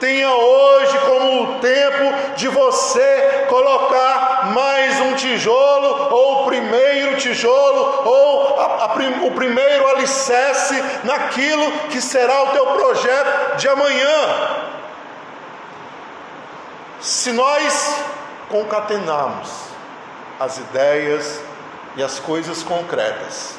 Tenha 0.04 0.34
hoje 0.34 0.98
como 0.98 1.42
o 1.44 1.60
tempo 1.60 2.36
de 2.36 2.46
você 2.48 3.46
colocar 3.48 4.50
mais 4.52 5.00
um 5.00 5.14
tijolo, 5.14 6.12
ou 6.12 6.42
o 6.42 6.44
primeiro 6.44 7.16
tijolo, 7.16 8.02
ou 8.06 8.60
a, 8.60 8.84
a, 8.84 9.26
o 9.26 9.30
primeiro 9.30 9.88
alicerce 9.88 10.74
naquilo 11.04 11.72
que 11.88 12.02
será 12.02 12.42
o 12.42 12.48
teu 12.48 12.66
projeto 12.66 13.56
de 13.56 13.66
amanhã. 13.66 14.66
Se 17.00 17.32
nós 17.32 17.96
concatenarmos 18.50 19.50
as 20.38 20.58
ideias 20.58 21.40
e 21.96 22.02
as 22.02 22.18
coisas 22.18 22.62
concretas 22.62 23.54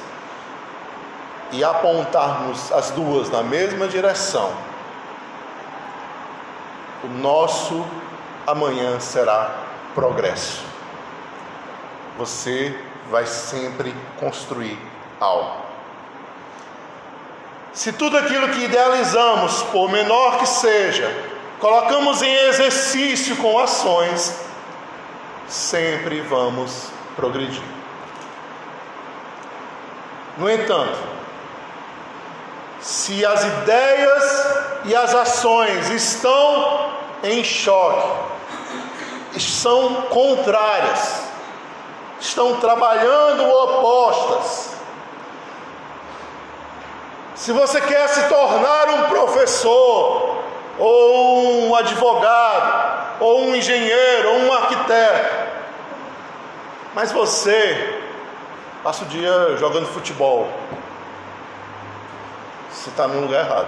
e 1.51 1.63
apontarmos 1.63 2.71
as 2.71 2.91
duas 2.91 3.31
na 3.31 3.41
mesma 3.41 3.87
direção, 3.87 4.53
o 7.03 7.07
nosso 7.07 7.85
amanhã 8.47 8.99
será 8.99 9.63
progresso. 9.93 10.63
Você 12.17 12.77
vai 13.09 13.25
sempre 13.25 13.93
construir 14.19 14.79
algo. 15.19 15.65
Se 17.73 17.91
tudo 17.91 18.17
aquilo 18.17 18.49
que 18.49 18.63
idealizamos, 18.63 19.63
por 19.63 19.91
menor 19.91 20.37
que 20.37 20.45
seja, 20.45 21.11
colocamos 21.59 22.21
em 22.21 22.33
exercício 22.47 23.35
com 23.37 23.59
ações, 23.59 24.39
sempre 25.47 26.21
vamos 26.21 26.89
progredir. 27.15 27.61
No 30.37 30.49
entanto, 30.49 31.14
se 32.85 33.25
as 33.25 33.43
ideias 33.43 34.47
e 34.83 34.95
as 34.95 35.15
ações 35.15 35.89
estão 35.89 36.91
em 37.23 37.43
choque, 37.43 39.39
são 39.39 40.03
contrárias, 40.03 41.23
estão 42.19 42.57
trabalhando 42.57 43.43
opostas. 43.49 44.75
Se 47.33 47.51
você 47.51 47.81
quer 47.81 48.07
se 48.07 48.29
tornar 48.29 48.87
um 48.89 49.09
professor, 49.09 50.43
ou 50.77 51.63
um 51.63 51.75
advogado, 51.75 53.15
ou 53.19 53.45
um 53.45 53.55
engenheiro, 53.55 54.29
ou 54.29 54.39
um 54.41 54.53
arquiteto, 54.53 55.35
mas 56.93 57.11
você 57.11 57.99
passa 58.83 59.03
o 59.03 59.07
dia 59.07 59.57
jogando 59.57 59.87
futebol, 59.87 60.47
você 62.75 62.89
está 62.89 63.07
no 63.07 63.21
lugar 63.21 63.45
errado. 63.45 63.67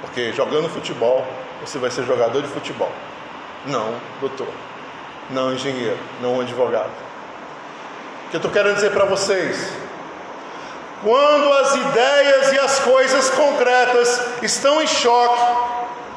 Porque 0.00 0.32
jogando 0.32 0.68
futebol, 0.68 1.26
você 1.60 1.78
vai 1.78 1.90
ser 1.90 2.04
jogador 2.04 2.42
de 2.42 2.48
futebol. 2.48 2.90
Não, 3.66 3.94
doutor. 4.20 4.48
Não, 5.30 5.52
engenheiro. 5.52 5.98
Não, 6.20 6.40
advogado. 6.40 6.90
O 8.26 8.30
que 8.30 8.36
eu 8.36 8.38
estou 8.38 8.50
querendo 8.50 8.76
dizer 8.76 8.92
para 8.92 9.04
vocês? 9.04 9.72
Quando 11.02 11.52
as 11.52 11.74
ideias 11.76 12.52
e 12.52 12.58
as 12.58 12.78
coisas 12.80 13.30
concretas 13.30 14.42
estão 14.42 14.82
em 14.82 14.86
choque 14.86 15.42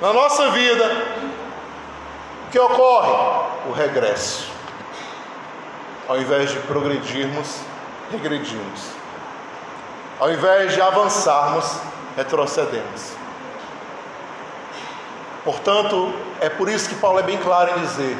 na 0.01 0.11
nossa 0.11 0.49
vida, 0.49 0.85
o 2.47 2.51
que 2.51 2.59
ocorre? 2.59 3.69
O 3.69 3.71
regresso. 3.71 4.49
Ao 6.07 6.17
invés 6.17 6.49
de 6.49 6.59
progredirmos, 6.59 7.59
regredimos. 8.11 9.00
Ao 10.21 10.31
invés 10.31 10.75
de 10.75 10.79
avançarmos, 10.79 11.65
retrocedemos. 12.15 13.13
Portanto, 15.43 16.13
é 16.39 16.47
por 16.47 16.69
isso 16.69 16.87
que 16.87 16.93
Paulo 16.93 17.17
é 17.17 17.23
bem 17.23 17.39
claro 17.39 17.71
em 17.71 17.81
dizer: 17.81 18.15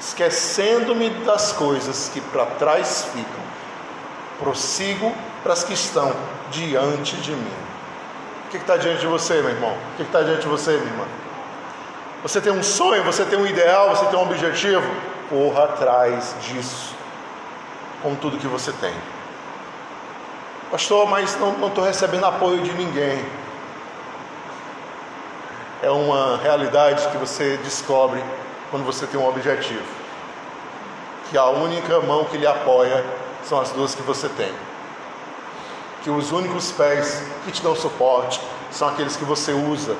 esquecendo-me 0.00 1.10
das 1.24 1.52
coisas 1.52 2.10
que 2.12 2.20
para 2.20 2.44
trás 2.44 3.04
ficam, 3.04 3.40
prossigo 4.40 5.14
para 5.44 5.52
as 5.52 5.62
que 5.62 5.74
estão 5.74 6.12
diante 6.50 7.14
de 7.18 7.30
mim. 7.30 7.54
O 8.46 8.50
que 8.50 8.56
está 8.56 8.76
diante 8.76 8.98
de 8.98 9.06
você, 9.06 9.34
meu 9.34 9.50
irmão? 9.50 9.76
O 9.92 9.96
que 9.96 10.02
está 10.02 10.24
diante 10.24 10.40
de 10.40 10.48
você, 10.48 10.72
minha 10.72 10.90
irmã? 10.90 11.06
Você 12.24 12.40
tem 12.40 12.52
um 12.52 12.64
sonho, 12.64 13.04
você 13.04 13.24
tem 13.24 13.38
um 13.38 13.46
ideal, 13.46 13.90
você 13.90 14.06
tem 14.06 14.18
um 14.18 14.22
objetivo? 14.22 14.90
Corra 15.28 15.66
atrás 15.66 16.34
disso, 16.42 16.96
com 18.02 18.16
tudo 18.16 18.38
que 18.38 18.48
você 18.48 18.72
tem. 18.72 19.19
Pastor, 20.70 21.08
mas 21.08 21.36
não 21.38 21.66
estou 21.66 21.84
recebendo 21.84 22.24
apoio 22.24 22.62
de 22.62 22.72
ninguém 22.72 23.24
é 25.82 25.90
uma 25.90 26.36
realidade 26.36 27.08
que 27.08 27.16
você 27.16 27.56
descobre 27.58 28.22
quando 28.70 28.84
você 28.84 29.06
tem 29.06 29.18
um 29.18 29.26
objetivo. 29.26 29.84
Que 31.30 31.38
a 31.38 31.46
única 31.46 32.00
mão 32.00 32.24
que 32.24 32.36
lhe 32.36 32.46
apoia 32.46 33.04
são 33.44 33.60
as 33.60 33.70
duas 33.70 33.94
que 33.94 34.02
você 34.02 34.28
tem. 34.28 34.52
Que 36.02 36.10
os 36.10 36.32
únicos 36.32 36.70
pés 36.72 37.22
que 37.44 37.52
te 37.52 37.62
dão 37.62 37.74
suporte 37.74 38.40
são 38.70 38.88
aqueles 38.88 39.16
que 39.16 39.24
você 39.24 39.52
usa. 39.52 39.96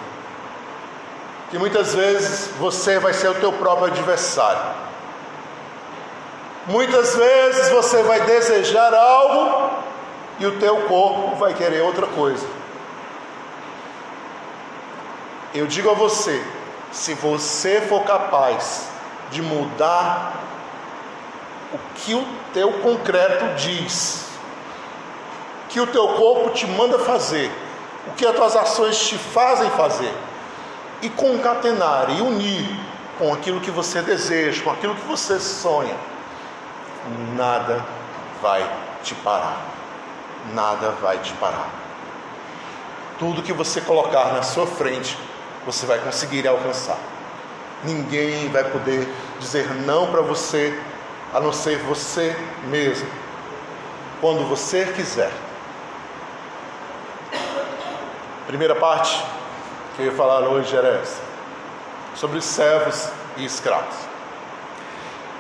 Que 1.51 1.59
muitas 1.59 1.95
vezes 1.95 2.51
você 2.59 2.99
vai 2.99 3.13
ser 3.13 3.29
o 3.29 3.35
teu 3.35 3.53
próprio 3.53 3.87
adversário. 3.87 4.63
Muitas 6.67 7.17
vezes 7.17 7.71
você 7.71 8.03
vai 8.03 8.21
desejar 8.21 8.93
algo 8.93 9.71
e 10.41 10.47
o 10.47 10.59
teu 10.59 10.89
corpo 10.89 11.37
vai 11.37 11.53
querer 11.53 11.83
outra 11.83 12.07
coisa. 12.07 12.47
Eu 15.55 15.67
digo 15.67 15.91
a 15.91 15.95
você, 15.95 16.43
se 16.91 17.13
você 17.13 17.83
for 17.83 18.03
capaz 18.05 18.89
de 19.31 19.43
mudar 19.43 20.33
o 21.73 21.79
que 21.95 22.15
o 22.15 22.27
teu 22.55 22.73
concreto 22.81 23.55
diz, 23.57 24.27
que 25.69 25.79
o 25.79 25.87
teu 25.87 26.09
corpo 26.15 26.51
te 26.51 26.67
manda 26.67 26.99
fazer, 27.01 27.51
o 28.09 28.13
que 28.13 28.27
as 28.27 28.35
tuas 28.35 28.57
ações 28.57 28.99
te 28.99 29.19
fazem 29.19 29.69
fazer, 29.71 30.13
e 31.03 31.11
concatenar 31.11 32.11
e 32.17 32.23
unir 32.23 32.67
com 33.19 33.33
aquilo 33.33 33.61
que 33.61 33.71
você 33.71 34.01
deseja, 34.01 34.63
com 34.63 34.71
aquilo 34.71 34.95
que 34.95 35.07
você 35.07 35.39
sonha, 35.39 35.97
nada 37.37 37.85
vai 38.41 38.69
te 39.03 39.15
parar. 39.17 39.80
Nada 40.53 40.91
vai 41.03 41.19
te 41.19 41.33
parar. 41.35 41.69
Tudo 43.19 43.43
que 43.43 43.53
você 43.53 43.81
colocar 43.81 44.33
na 44.33 44.43
sua 44.43 44.67
frente 44.67 45.17
você 45.67 45.87
vai 45.87 45.99
conseguir 45.99 46.49
alcançar. 46.49 46.99
Ninguém 47.85 48.49
vai 48.49 48.65
poder 48.65 49.09
dizer 49.39 49.71
não 49.87 50.11
para 50.11 50.23
você, 50.23 50.79
a 51.33 51.41
não 51.41 51.53
ser 51.53 51.79
você 51.79 52.35
mesmo. 52.69 53.09
Quando 54.21 54.49
você 54.49 54.87
quiser. 54.87 55.31
primeira 58.51 58.75
parte 58.75 59.25
que 59.95 60.03
eu 60.03 60.07
ia 60.07 60.13
falar 60.13 60.41
hoje 60.41 60.77
era 60.77 60.89
essa, 61.01 61.23
sobre 62.17 62.41
servos 62.43 63.09
e 63.37 63.45
escravos. 63.45 63.95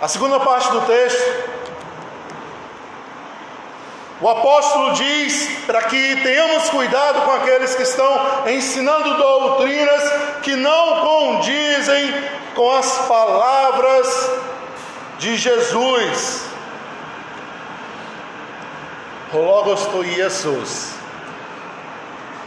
A 0.00 0.06
segunda 0.06 0.38
parte 0.38 0.70
do 0.70 0.80
texto, 0.82 1.49
o 4.20 4.28
apóstolo 4.28 4.92
diz 4.92 5.48
para 5.66 5.82
que 5.82 6.16
tenhamos 6.16 6.68
cuidado 6.68 7.22
com 7.22 7.32
aqueles 7.32 7.74
que 7.74 7.82
estão 7.82 8.44
ensinando 8.46 9.16
doutrinas 9.16 10.02
que 10.42 10.54
não 10.56 11.00
condizem 11.00 12.14
com 12.54 12.70
as 12.72 13.06
palavras 13.06 14.30
de 15.18 15.36
Jesus. 15.36 16.44
Logos 19.32 19.86
to 19.86 20.04
Jesus. 20.04 20.92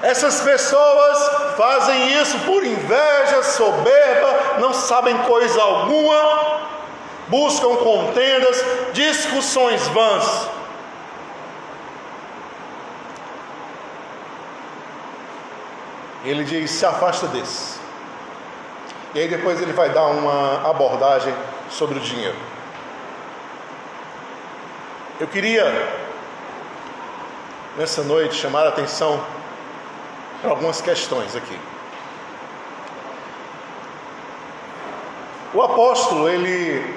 Essas 0.03 0.41
pessoas 0.41 1.55
fazem 1.55 2.21
isso 2.21 2.38
por 2.39 2.63
inveja, 2.63 3.41
soberba, 3.41 4.59
não 4.59 4.73
sabem 4.73 5.17
coisa 5.19 5.62
alguma, 5.62 6.59
buscam 7.29 7.77
contendas, 7.77 8.63
discussões 8.91 9.88
vãs. 9.88 10.49
Ele 16.23 16.43
diz: 16.43 16.71
se 16.71 16.86
afasta 16.86 17.27
desse. 17.27 17.79
E 19.13 19.19
aí 19.19 19.27
depois 19.27 19.62
ele 19.62 19.73
vai 19.73 19.89
dar 19.89 20.05
uma 20.05 20.69
abordagem 20.69 21.33
sobre 21.69 21.97
o 21.97 22.01
dinheiro. 22.01 22.38
Eu 25.19 25.27
queria 25.27 25.63
nessa 27.77 28.03
noite 28.03 28.36
chamar 28.36 28.65
a 28.65 28.69
atenção 28.69 29.23
para 30.41 30.51
algumas 30.51 30.81
questões 30.81 31.36
aqui. 31.36 31.57
O 35.53 35.62
apóstolo 35.62 36.27
ele 36.27 36.95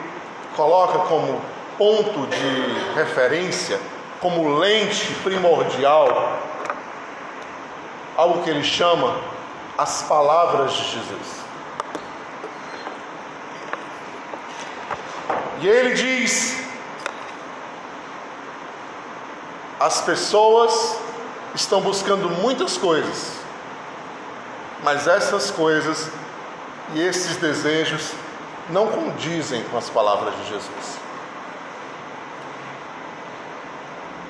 coloca 0.57 1.01
como 1.01 1.43
ponto 1.77 2.27
de 2.27 2.95
referência, 2.95 3.79
como 4.19 4.57
lente 4.57 5.13
primordial, 5.23 6.39
algo 8.17 8.43
que 8.43 8.51
ele 8.51 8.65
chama 8.65 9.21
as 9.77 10.03
palavras 10.03 10.73
de 10.73 10.85
Jesus. 10.85 11.47
E 15.61 15.69
ele 15.69 15.95
diz: 15.95 16.59
as 19.79 20.01
pessoas 20.01 20.99
estão 21.55 21.81
buscando 21.81 22.29
muitas 22.29 22.77
coisas, 22.77 23.33
mas 24.83 25.07
essas 25.07 25.51
coisas 25.51 26.11
e 26.95 27.01
esses 27.01 27.37
desejos 27.37 28.13
não 28.71 28.89
condizem 28.89 29.63
com 29.65 29.79
as 29.79 29.89
palavras 29.91 30.35
de 30.37 30.49
Jesus. 30.49 30.99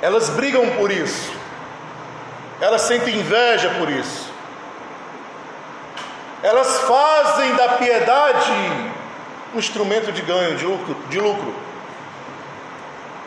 Elas 0.03 0.29
brigam 0.31 0.77
por 0.77 0.91
isso, 0.91 1.33
elas 2.61 2.83
sentem 2.83 3.17
inveja 3.17 3.71
por 3.79 3.89
isso, 3.89 4.33
elas 6.43 6.81
fazem 6.83 7.55
da 7.55 7.71
piedade 7.71 8.53
um 9.55 9.59
instrumento 9.59 10.13
de 10.13 10.23
ganho, 10.23 10.57
de 10.57 10.67
lucro, 10.67 10.95
de 11.09 11.19
lucro, 11.19 11.55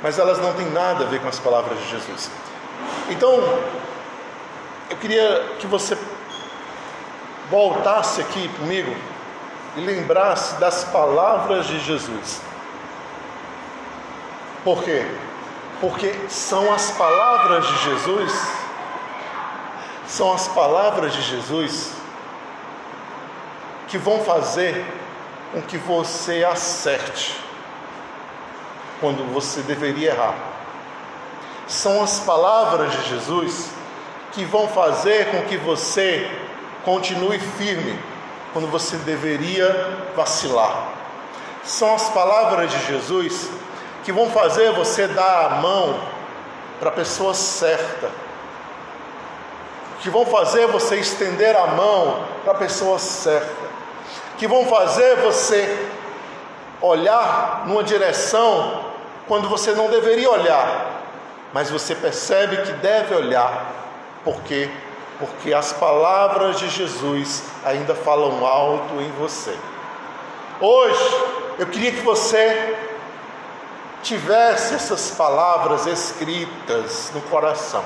mas 0.02 0.18
elas 0.18 0.38
não 0.38 0.54
têm 0.54 0.70
nada 0.70 1.06
a 1.06 1.08
ver 1.08 1.20
com 1.20 1.28
as 1.28 1.39
palavras 1.39 1.78
de 1.80 1.89
Jesus. 1.89 2.32
Então, 3.10 3.34
eu 4.89 4.98
queria 4.98 5.56
que 5.60 5.68
você 5.68 5.98
voltasse 7.50 8.22
aqui 8.22 8.48
comigo 8.60 8.96
e 9.76 9.82
lembrasse 9.82 10.56
das 10.60 10.84
palavras 10.86 11.65
de 11.68 11.80
Jesus. 11.80 12.42
Por 14.63 14.84
quê? 14.84 15.06
Porque 15.82 16.13
são 16.30 16.74
as 16.74 16.92
palavras 16.92 17.65
de 17.65 17.78
Jesus, 17.84 18.34
são 20.10 20.34
as 20.34 20.48
palavras 20.48 21.13
de 21.13 21.22
Jesus 21.22 21.91
que 23.88 23.98
vão 23.98 24.19
fazer 24.22 24.84
com 25.54 25.62
que 25.62 25.78
você 25.78 26.43
acerte 26.43 27.39
quando 29.00 29.24
você 29.32 29.62
deveria 29.62 30.12
errar. 30.12 30.36
São 31.67 32.02
as 32.04 32.19
palavras 32.22 32.91
de 32.91 33.10
Jesus 33.10 33.69
que 34.32 34.43
vão 34.43 34.67
fazer 34.67 35.30
com 35.30 35.43
que 35.43 35.58
você 35.58 36.30
continue 36.84 37.39
firme 37.39 37.98
quando 38.52 38.67
você 38.67 38.98
deveria 38.98 40.10
vacilar. 40.15 40.88
São 41.63 41.93
as 41.93 42.10
palavras 42.10 42.72
de 42.72 42.88
Jesus 42.88 43.48
que 44.04 44.12
vão 44.12 44.32
fazer 44.32 44.72
você 44.72 45.08
dar 45.08 45.45
a 45.45 45.50
mão 45.62 46.00
para 46.80 46.89
a 46.89 46.93
pessoa 46.93 47.36
certa, 47.36 48.10
que 50.02 50.10
vão 50.10 50.26
fazer 50.26 50.68
você 50.68 50.96
estender 50.98 51.56
a 51.56 51.68
mão 51.68 52.24
para 52.44 52.54
a 52.54 52.58
pessoa 52.58 52.98
certa, 53.00 53.70
que 54.38 54.48
vão 54.48 54.66
fazer 54.66 55.18
você 55.18 55.88
olhar 56.82 57.64
numa 57.68 57.84
direção 57.84 58.86
quando 59.28 59.50
você 59.50 59.74
não 59.74 59.90
deveria 59.90 60.30
olhar, 60.30 61.04
mas 61.54 61.70
você 61.70 61.94
percebe 61.94 62.58
que 62.58 62.72
deve 62.74 63.14
olhar, 63.16 63.74
porque 64.24 64.70
porque 65.20 65.54
as 65.54 65.74
palavras 65.74 66.58
de 66.58 66.70
Jesus 66.70 67.44
ainda 67.66 67.94
falam 67.94 68.46
alto 68.46 69.02
em 69.02 69.12
você. 69.20 69.54
Hoje, 70.62 71.16
eu 71.60 71.68
queria 71.68 71.92
que 71.92 72.00
você 72.00 72.78
tivesse 74.02 74.76
essas 74.76 75.12
palavras 75.12 75.86
escritas 75.86 77.12
no 77.14 77.20
coração. 77.24 77.84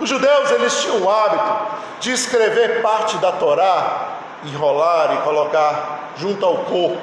Os 0.00 0.08
judeus 0.08 0.50
eles 0.50 0.80
tinham 0.80 1.02
o 1.02 1.10
hábito 1.10 1.76
de 2.00 2.12
escrever 2.12 2.82
parte 2.82 3.16
da 3.18 3.32
Torá, 3.32 4.18
enrolar 4.44 5.14
e 5.14 5.22
colocar 5.22 6.10
junto 6.16 6.44
ao 6.44 6.56
corpo, 6.64 7.00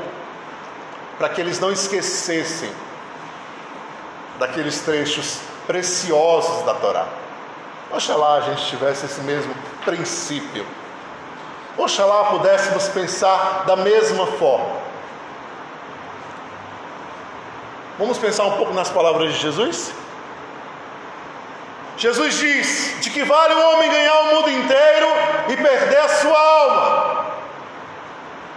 para 1.17 1.29
que 1.29 1.39
eles 1.39 1.59
não 1.59 1.71
esquecessem 1.71 2.71
daqueles 4.37 4.81
trechos 4.81 5.39
preciosos 5.65 6.65
da 6.65 6.73
Torá. 6.73 7.05
Oxalá 7.91 8.35
a 8.35 8.41
gente 8.41 8.65
tivesse 8.67 9.05
esse 9.05 9.21
mesmo 9.21 9.53
princípio. 9.85 10.65
Oxalá 11.77 12.25
pudéssemos 12.25 12.87
pensar 12.89 13.63
da 13.65 13.75
mesma 13.75 14.27
forma. 14.27 14.81
Vamos 17.97 18.17
pensar 18.17 18.45
um 18.45 18.57
pouco 18.57 18.73
nas 18.73 18.89
palavras 18.89 19.33
de 19.33 19.39
Jesus? 19.39 19.93
Jesus 21.97 22.35
diz: 22.35 22.95
De 23.01 23.09
que 23.09 23.23
vale 23.23 23.53
o 23.53 23.71
homem 23.71 23.89
ganhar 23.89 24.19
o 24.21 24.35
mundo 24.35 24.49
inteiro 24.49 25.07
e 25.49 25.57
perder 25.57 25.99
a 25.99 26.09
sua 26.09 26.39
alma? 26.39 27.25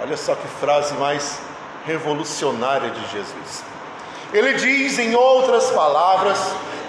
Olha 0.01 0.17
só 0.17 0.35
que 0.35 0.49
frase 0.61 0.95
mais 0.95 1.41
revolucionária 1.87 2.91
de 2.91 3.01
Jesus. 3.11 3.65
Ele 4.33 4.55
diz, 4.55 4.99
em 4.99 5.15
outras 5.15 5.71
palavras, 5.71 6.39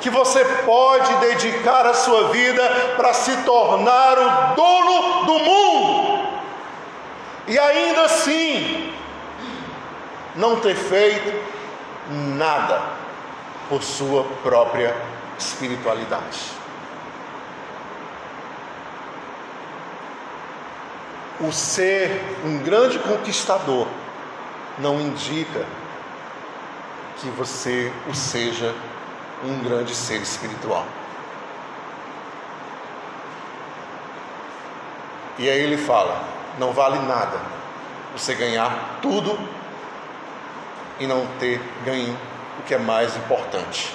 que 0.02 0.10
você 0.10 0.44
pode 0.66 1.14
dedicar 1.18 1.86
a 1.86 1.94
sua 1.94 2.30
vida 2.30 2.64
para 2.98 3.14
se 3.14 3.36
tornar 3.44 4.18
o 4.18 4.56
dono 4.56 5.26
do 5.26 5.40
mundo 5.40 6.28
e 7.48 7.58
ainda 7.60 8.04
assim 8.04 8.94
não 10.36 10.60
ter 10.60 10.76
feito 10.76 11.34
nada 12.10 12.82
por 13.70 13.82
sua 13.82 14.24
própria 14.44 14.96
espiritualidade. 15.38 16.52
O 21.40 21.52
ser 21.52 22.22
um 22.46 22.60
grande 22.60 22.98
conquistador 23.00 23.88
não 24.78 25.00
indica 25.00 25.66
que 27.18 27.30
você 27.30 27.92
o 28.08 28.14
seja 28.14 28.74
um 29.44 29.62
grande 29.62 29.94
ser 29.94 30.22
espiritual. 30.22 30.86
E 35.38 35.50
aí 35.50 35.60
ele 35.60 35.78
fala: 35.78 36.24
não 36.58 36.72
vale 36.72 37.00
nada 37.00 37.38
você 38.14 38.34
ganhar 38.34 39.00
tudo 39.02 39.38
e 41.00 41.06
não 41.06 41.28
ter 41.40 41.62
ganho 41.84 42.18
o 42.60 42.64
que 42.64 42.74
é 42.74 42.78
mais 42.78 43.16
importante. 43.18 43.94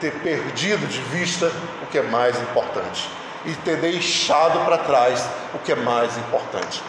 Ter 0.00 0.12
perdido 0.12 0.86
de 0.86 1.00
vista 1.02 1.52
o 1.82 1.86
que 1.86 1.98
é 1.98 2.02
mais 2.02 2.40
importante. 2.40 3.08
E 3.44 3.52
ter 3.54 3.76
deixado 3.76 4.64
para 4.64 4.78
trás 4.78 5.24
o 5.54 5.58
que 5.58 5.72
é 5.72 5.76
mais 5.76 6.16
importante. 6.18 6.82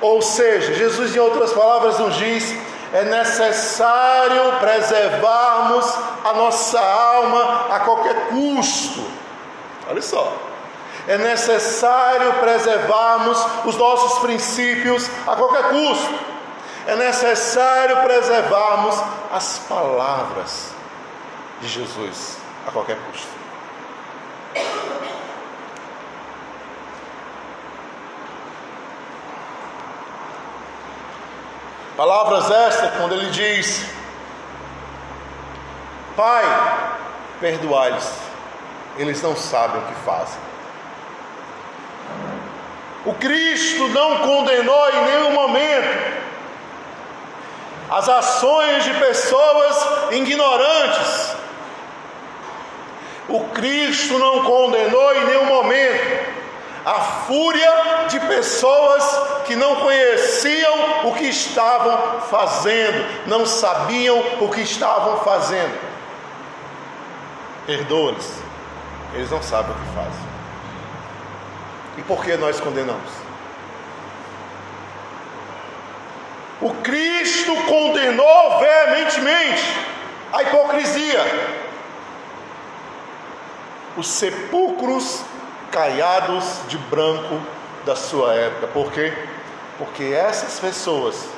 Ou 0.00 0.22
seja, 0.22 0.74
Jesus, 0.74 1.14
em 1.14 1.18
outras 1.18 1.52
palavras, 1.52 1.98
nos 1.98 2.16
diz 2.16 2.54
é 2.92 3.04
necessário 3.04 4.58
preservarmos 4.58 5.86
a 6.24 6.32
nossa 6.32 6.80
alma 6.80 7.66
a 7.70 7.80
qualquer 7.80 8.28
custo. 8.28 9.04
Olha 9.88 10.02
só. 10.02 10.32
É 11.06 11.16
necessário 11.16 12.32
preservarmos 12.34 13.38
os 13.64 13.76
nossos 13.76 14.18
princípios 14.18 15.08
a 15.26 15.36
qualquer 15.36 15.68
custo. 15.70 16.14
É 16.86 16.96
necessário 16.96 17.96
preservarmos 17.98 19.00
as 19.32 19.60
palavras 19.68 20.79
de 21.60 21.68
Jesus 21.68 22.38
a 22.66 22.70
qualquer 22.70 22.96
custo. 23.10 23.28
Palavras 31.96 32.50
estas, 32.50 32.96
quando 32.96 33.14
ele 33.14 33.30
diz: 33.30 33.84
Pai, 36.16 36.44
perdoai-lhes, 37.40 38.10
eles 38.96 39.20
não 39.22 39.36
sabem 39.36 39.82
o 39.82 39.84
que 39.84 39.94
fazem. 39.96 40.40
O 43.04 43.14
Cristo 43.14 43.88
não 43.88 44.18
condenou 44.18 44.90
em 44.90 45.04
nenhum 45.04 45.32
momento 45.32 46.20
as 47.90 48.08
ações 48.08 48.84
de 48.84 48.94
pessoas 48.94 50.12
ignorantes. 50.12 51.29
O 53.30 53.40
Cristo 53.54 54.18
não 54.18 54.44
condenou 54.44 55.14
em 55.14 55.24
nenhum 55.26 55.44
momento 55.44 56.30
a 56.84 56.94
fúria 56.94 58.06
de 58.08 58.18
pessoas 58.20 59.04
que 59.46 59.54
não 59.54 59.76
conheciam 59.76 61.06
o 61.08 61.14
que 61.14 61.26
estavam 61.26 62.20
fazendo, 62.22 63.28
não 63.28 63.46
sabiam 63.46 64.18
o 64.40 64.48
que 64.48 64.62
estavam 64.62 65.20
fazendo. 65.20 65.78
Perdoa-lhes, 67.66 68.32
eles 69.14 69.30
não 69.30 69.42
sabem 69.42 69.70
o 69.70 69.74
que 69.74 69.94
fazem. 69.94 70.30
E 71.98 72.02
por 72.02 72.24
que 72.24 72.36
nós 72.36 72.60
condenamos? 72.60 73.10
O 76.60 76.70
Cristo 76.82 77.54
condenou 77.64 78.58
veementemente 78.58 79.62
a 80.32 80.42
hipocrisia, 80.42 81.20
os 83.96 84.06
sepulcros 84.06 85.22
caiados 85.70 86.60
de 86.68 86.78
branco 86.78 87.40
da 87.84 87.96
sua 87.96 88.34
época. 88.34 88.66
Por 88.68 88.92
quê? 88.92 89.12
Porque 89.78 90.04
essas 90.04 90.58
pessoas 90.58 91.28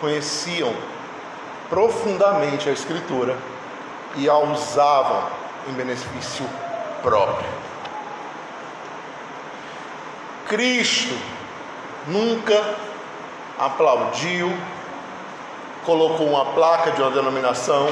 conheciam 0.00 0.74
profundamente 1.68 2.68
a 2.68 2.72
Escritura 2.72 3.36
e 4.16 4.28
a 4.28 4.36
usavam 4.38 5.24
em 5.68 5.72
benefício 5.72 6.44
próprio. 7.02 7.48
Cristo 10.46 11.14
nunca 12.06 12.74
aplaudiu, 13.58 14.52
colocou 15.84 16.28
uma 16.28 16.46
placa 16.46 16.90
de 16.90 17.00
uma 17.00 17.10
denominação, 17.10 17.88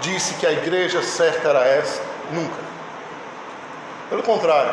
disse 0.00 0.34
que 0.34 0.46
a 0.46 0.52
igreja 0.52 1.02
certa 1.02 1.48
era 1.48 1.64
essa, 1.66 2.02
nunca. 2.30 2.67
Pelo 4.08 4.22
contrário, 4.22 4.72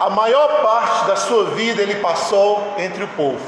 a 0.00 0.10
maior 0.10 0.62
parte 0.62 1.06
da 1.06 1.16
sua 1.16 1.50
vida 1.50 1.82
ele 1.82 1.96
passou 1.96 2.74
entre 2.78 3.04
o 3.04 3.08
povo, 3.08 3.44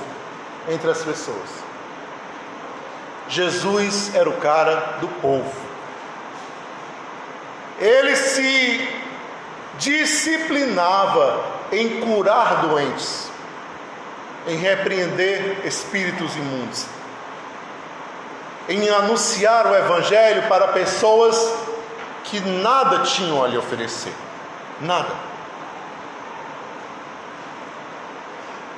entre 0.69 0.91
as 0.91 1.03
pessoas. 1.03 1.67
Jesus 3.29 4.15
era 4.15 4.29
o 4.29 4.35
cara 4.35 4.99
do 5.01 5.09
povo. 5.21 5.53
Ele 7.79 8.15
se 8.15 8.89
disciplinava 9.79 11.45
em 11.73 12.01
curar 12.01 12.63
doentes, 12.63 13.31
em 14.47 14.57
repreender 14.57 15.67
espíritos 15.67 16.37
imundos, 16.37 16.87
em 18.69 18.89
anunciar 18.89 19.67
o 19.67 19.75
Evangelho 19.75 20.43
para 20.49 20.69
pessoas 20.69 21.66
que 22.27 22.41
nada 22.41 23.01
tinham 23.01 23.43
a 23.43 23.49
lhe 23.49 23.57
oferecer. 23.57 24.13
Nada. 24.81 25.15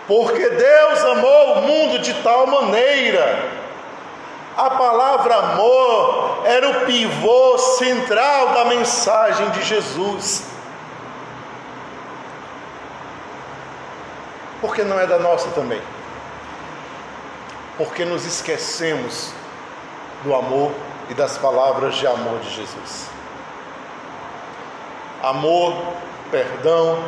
Porque 0.06 0.48
Deus 0.48 1.04
amou 1.04 1.58
o 1.58 1.62
mundo 1.62 1.98
de 1.98 2.14
tal 2.22 2.46
maneira. 2.46 3.58
A 4.56 4.70
palavra 4.70 5.34
amor 5.34 6.42
era 6.44 6.68
o 6.68 6.86
pivô 6.86 7.58
central 7.58 8.54
da 8.54 8.64
mensagem 8.64 9.50
de 9.50 9.62
Jesus. 9.62 10.44
Porque 14.60 14.82
não 14.82 14.98
é 14.98 15.06
da 15.06 15.18
nossa 15.18 15.48
também. 15.50 15.80
Porque 17.76 18.04
nos 18.04 18.24
esquecemos 18.24 19.32
do 20.24 20.34
amor 20.34 20.72
e 21.08 21.14
das 21.14 21.38
palavras 21.38 21.94
de 21.96 22.06
amor 22.06 22.40
de 22.40 22.50
Jesus. 22.50 23.17
Amor, 25.22 25.74
perdão, 26.30 27.02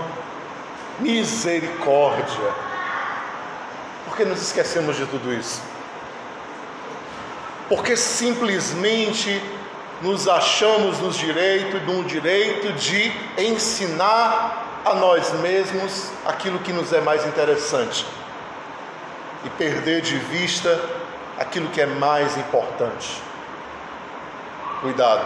misericórdia 0.99 2.71
por 4.11 4.17
que 4.17 4.25
nos 4.25 4.43
esquecemos 4.43 4.97
de 4.97 5.07
tudo 5.07 5.33
isso? 5.33 5.63
Porque 7.69 7.97
simplesmente 7.97 9.41
nos 10.03 10.27
achamos 10.27 10.99
nos 10.99 11.17
direito, 11.17 11.79
no 11.87 12.03
direito 12.03 12.73
de 12.73 13.13
ensinar 13.39 14.81
a 14.85 14.95
nós 14.95 15.33
mesmos 15.35 16.11
aquilo 16.27 16.59
que 16.59 16.73
nos 16.73 16.93
é 16.93 17.01
mais 17.01 17.25
interessante 17.25 18.05
e 19.45 19.51
perder 19.51 20.01
de 20.01 20.17
vista 20.17 20.81
aquilo 21.39 21.69
que 21.69 21.81
é 21.81 21.87
mais 21.87 22.37
importante. 22.37 23.23
Cuidado, 24.81 25.25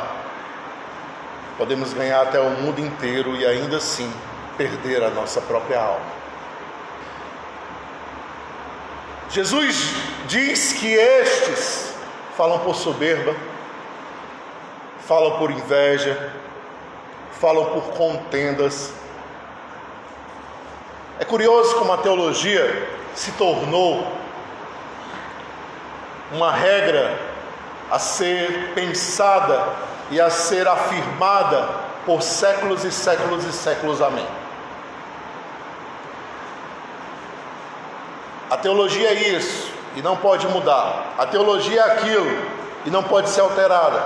podemos 1.57 1.93
ganhar 1.93 2.23
até 2.23 2.41
o 2.41 2.51
mundo 2.51 2.81
inteiro 2.81 3.37
e 3.37 3.47
ainda 3.47 3.77
assim 3.77 4.13
perder 4.57 5.03
a 5.03 5.11
nossa 5.11 5.41
própria 5.41 5.81
alma. 5.81 6.25
Jesus 9.31 9.95
diz 10.27 10.75
que 10.75 10.93
estes 10.93 11.95
falam 12.37 12.61
por 12.61 12.75
soberba, 12.75 13.35
falam 15.01 15.39
por 15.39 15.51
inveja, 15.51 16.33
falam 17.41 17.67
por 17.67 17.95
contendas. 17.95 18.93
É 21.19 21.25
curioso 21.25 21.77
como 21.77 21.93
a 21.93 21.99
teologia 21.99 22.89
se 23.15 23.33
tornou 23.33 24.07
uma 26.33 26.53
regra 26.53 27.17
a 27.91 27.99
ser 27.99 28.73
pensada 28.75 29.94
e 30.11 30.21
a 30.21 30.31
ser 30.31 30.67
afirmada 30.69 31.69
por 32.05 32.23
séculos 32.23 32.85
e 32.85 32.93
séculos 32.93 33.45
e 33.45 33.53
séculos. 33.53 34.01
Amém. 34.01 34.27
A 38.51 38.57
teologia 38.57 39.09
é 39.09 39.15
isso 39.15 39.73
e 39.97 40.03
não 40.03 40.17
pode 40.17 40.47
mudar. 40.49 41.15
A 41.19 41.27
teologia 41.27 41.81
é 41.81 41.93
aquilo 41.93 42.47
e 42.85 42.91
não 42.91 43.03
pode 43.03 43.31
ser 43.31 43.41
alterada. 43.41 44.03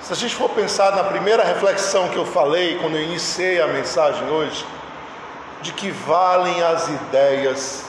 Se 0.00 0.12
a 0.12 0.16
gente 0.16 0.34
for 0.34 0.50
pensar 0.50 0.94
na 0.94 1.04
primeira 1.04 1.42
reflexão 1.42 2.08
que 2.08 2.16
eu 2.16 2.26
falei 2.26 2.78
quando 2.78 2.96
eu 2.96 3.02
iniciei 3.02 3.60
a 3.60 3.66
mensagem 3.66 4.28
hoje, 4.28 4.64
de 5.62 5.72
que 5.72 5.90
valem 5.90 6.62
as 6.62 6.88
ideias 6.88 7.84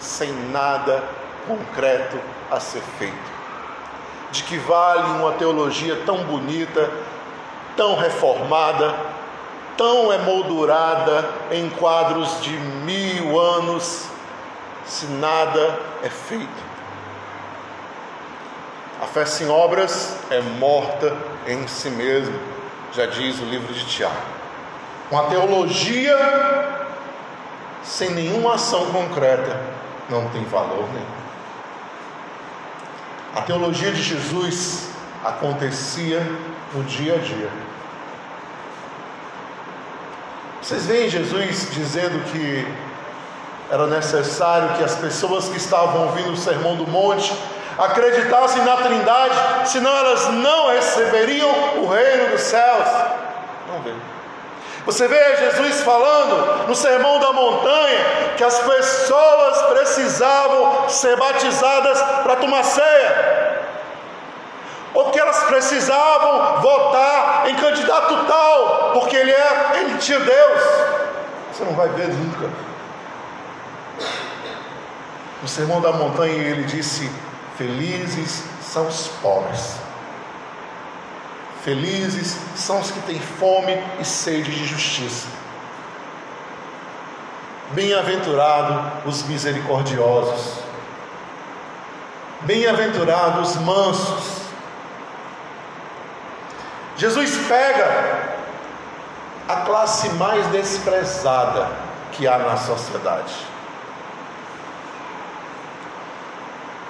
sem 0.00 0.32
nada 0.50 1.02
concreto 1.46 2.18
a 2.50 2.58
ser 2.58 2.82
feito. 2.98 3.39
De 4.30 4.42
que 4.44 4.58
vale 4.58 5.10
uma 5.18 5.32
teologia 5.32 6.02
tão 6.06 6.18
bonita, 6.18 6.90
tão 7.76 7.96
reformada, 7.96 8.94
tão 9.76 10.12
emoldurada 10.12 11.28
em 11.50 11.68
quadros 11.70 12.40
de 12.42 12.50
mil 12.50 13.40
anos, 13.40 14.06
se 14.84 15.06
nada 15.06 15.78
é 16.02 16.08
feito. 16.08 16.70
A 19.02 19.06
fé 19.06 19.24
sem 19.24 19.48
obras 19.48 20.16
é 20.30 20.40
morta 20.40 21.16
em 21.46 21.66
si 21.66 21.88
mesma, 21.88 22.38
já 22.92 23.06
diz 23.06 23.40
o 23.40 23.44
livro 23.44 23.72
de 23.72 23.86
Tiago. 23.86 24.14
Uma 25.10 25.24
teologia 25.24 26.16
sem 27.82 28.10
nenhuma 28.10 28.54
ação 28.54 28.86
concreta 28.92 29.58
não 30.08 30.28
tem 30.28 30.44
valor 30.44 30.86
nenhum. 30.92 31.19
A 33.34 33.42
teologia 33.42 33.92
de 33.92 34.02
Jesus 34.02 34.88
acontecia 35.24 36.20
no 36.74 36.82
dia 36.84 37.14
a 37.14 37.18
dia 37.18 37.50
Vocês 40.62 40.86
veem 40.86 41.08
Jesus 41.08 41.68
dizendo 41.72 42.22
que 42.30 42.66
era 43.70 43.86
necessário 43.86 44.76
que 44.76 44.84
as 44.84 44.94
pessoas 44.94 45.48
que 45.48 45.56
estavam 45.56 46.08
ouvindo 46.08 46.32
o 46.32 46.36
sermão 46.36 46.76
do 46.76 46.86
monte 46.86 47.32
acreditassem 47.78 48.62
na 48.62 48.76
Trindade, 48.76 49.68
senão 49.68 49.90
elas 49.96 50.28
não 50.28 50.70
receberiam 50.70 51.82
o 51.82 51.88
reino 51.88 52.30
dos 52.30 52.42
céus. 52.42 52.88
Não 53.68 53.80
vê. 53.82 53.92
Você 54.86 55.06
vê 55.06 55.36
Jesus 55.36 55.82
falando 55.82 56.66
no 56.68 56.74
Sermão 56.74 57.18
da 57.20 57.32
Montanha 57.32 58.34
que 58.36 58.44
as 58.44 58.58
pessoas 58.60 59.62
precisavam 59.68 60.88
ser 60.88 61.16
batizadas 61.16 62.00
para 62.22 62.36
tomar 62.36 62.62
ceia, 62.64 63.62
ou 64.94 65.10
que 65.10 65.20
elas 65.20 65.44
precisavam 65.44 66.62
votar 66.62 67.48
em 67.48 67.54
candidato 67.56 68.24
tal, 68.26 68.92
porque 68.94 69.16
ele, 69.16 69.30
é, 69.30 69.70
ele 69.80 69.98
tinha 69.98 70.18
Deus. 70.18 70.62
Você 71.52 71.64
não 71.64 71.74
vai 71.74 71.88
ver 71.90 72.08
nunca. 72.08 72.50
No 75.42 75.48
Sermão 75.48 75.80
da 75.80 75.92
Montanha 75.92 76.32
ele 76.32 76.64
disse: 76.64 77.10
Felizes 77.56 78.44
são 78.62 78.86
os 78.86 79.08
pobres 79.22 79.89
Felizes 81.64 82.38
são 82.56 82.80
os 82.80 82.90
que 82.90 83.00
têm 83.00 83.20
fome 83.20 83.76
e 84.00 84.04
sede 84.04 84.50
de 84.50 84.64
justiça. 84.64 85.28
Bem-aventurados 87.72 89.04
os 89.04 89.22
misericordiosos. 89.24 90.60
Bem-aventurados 92.40 93.50
os 93.50 93.56
mansos. 93.62 94.40
Jesus 96.96 97.36
pega 97.46 98.36
a 99.46 99.56
classe 99.56 100.08
mais 100.10 100.46
desprezada 100.48 101.70
que 102.12 102.26
há 102.26 102.38
na 102.38 102.56
sociedade. 102.56 103.34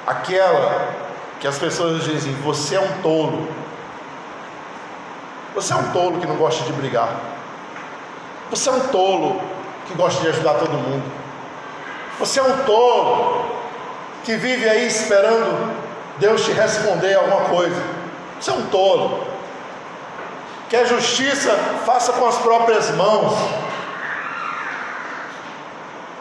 Aquela 0.07 0.95
que 1.41 1.47
as 1.49 1.59
pessoas 1.59 2.05
dizem: 2.05 2.33
você 2.35 2.77
é 2.77 2.81
um 2.81 3.03
tolo, 3.03 3.49
você 5.61 5.75
é 5.75 5.77
um 5.77 5.93
tolo 5.93 6.19
que 6.19 6.27
não 6.27 6.37
gosta 6.37 6.65
de 6.65 6.73
brigar. 6.73 7.21
Você 8.51 8.71
é 8.71 8.73
um 8.73 8.89
tolo 8.89 9.41
que 9.87 9.95
gosta 9.95 10.23
de 10.23 10.29
ajudar 10.29 10.55
todo 10.55 10.73
mundo. 10.73 11.05
Você 12.19 12.41
é 12.41 12.43
um 12.43 12.65
tolo 12.65 13.45
que 14.25 14.37
vive 14.37 14.67
aí 14.67 14.87
esperando 14.87 15.71
Deus 16.19 16.45
te 16.47 16.53
responder 16.53 17.15
alguma 17.15 17.43
coisa. 17.43 17.83
Você 18.41 18.51
é 18.51 18.55
um 18.55 18.67
tolo. 18.69 19.27
Quer 20.71 20.87
justiça, 20.87 21.51
faça 21.85 22.13
com 22.15 22.27
as 22.27 22.39
próprias 22.39 22.91
mãos. 22.93 23.35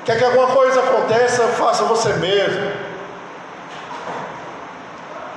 Quer 0.03 0.17
que 0.17 0.23
alguma 0.25 0.47
coisa 0.47 0.81
aconteça, 0.81 1.43
faça 1.49 1.85
você 1.85 2.11
mesmo. 2.13 2.71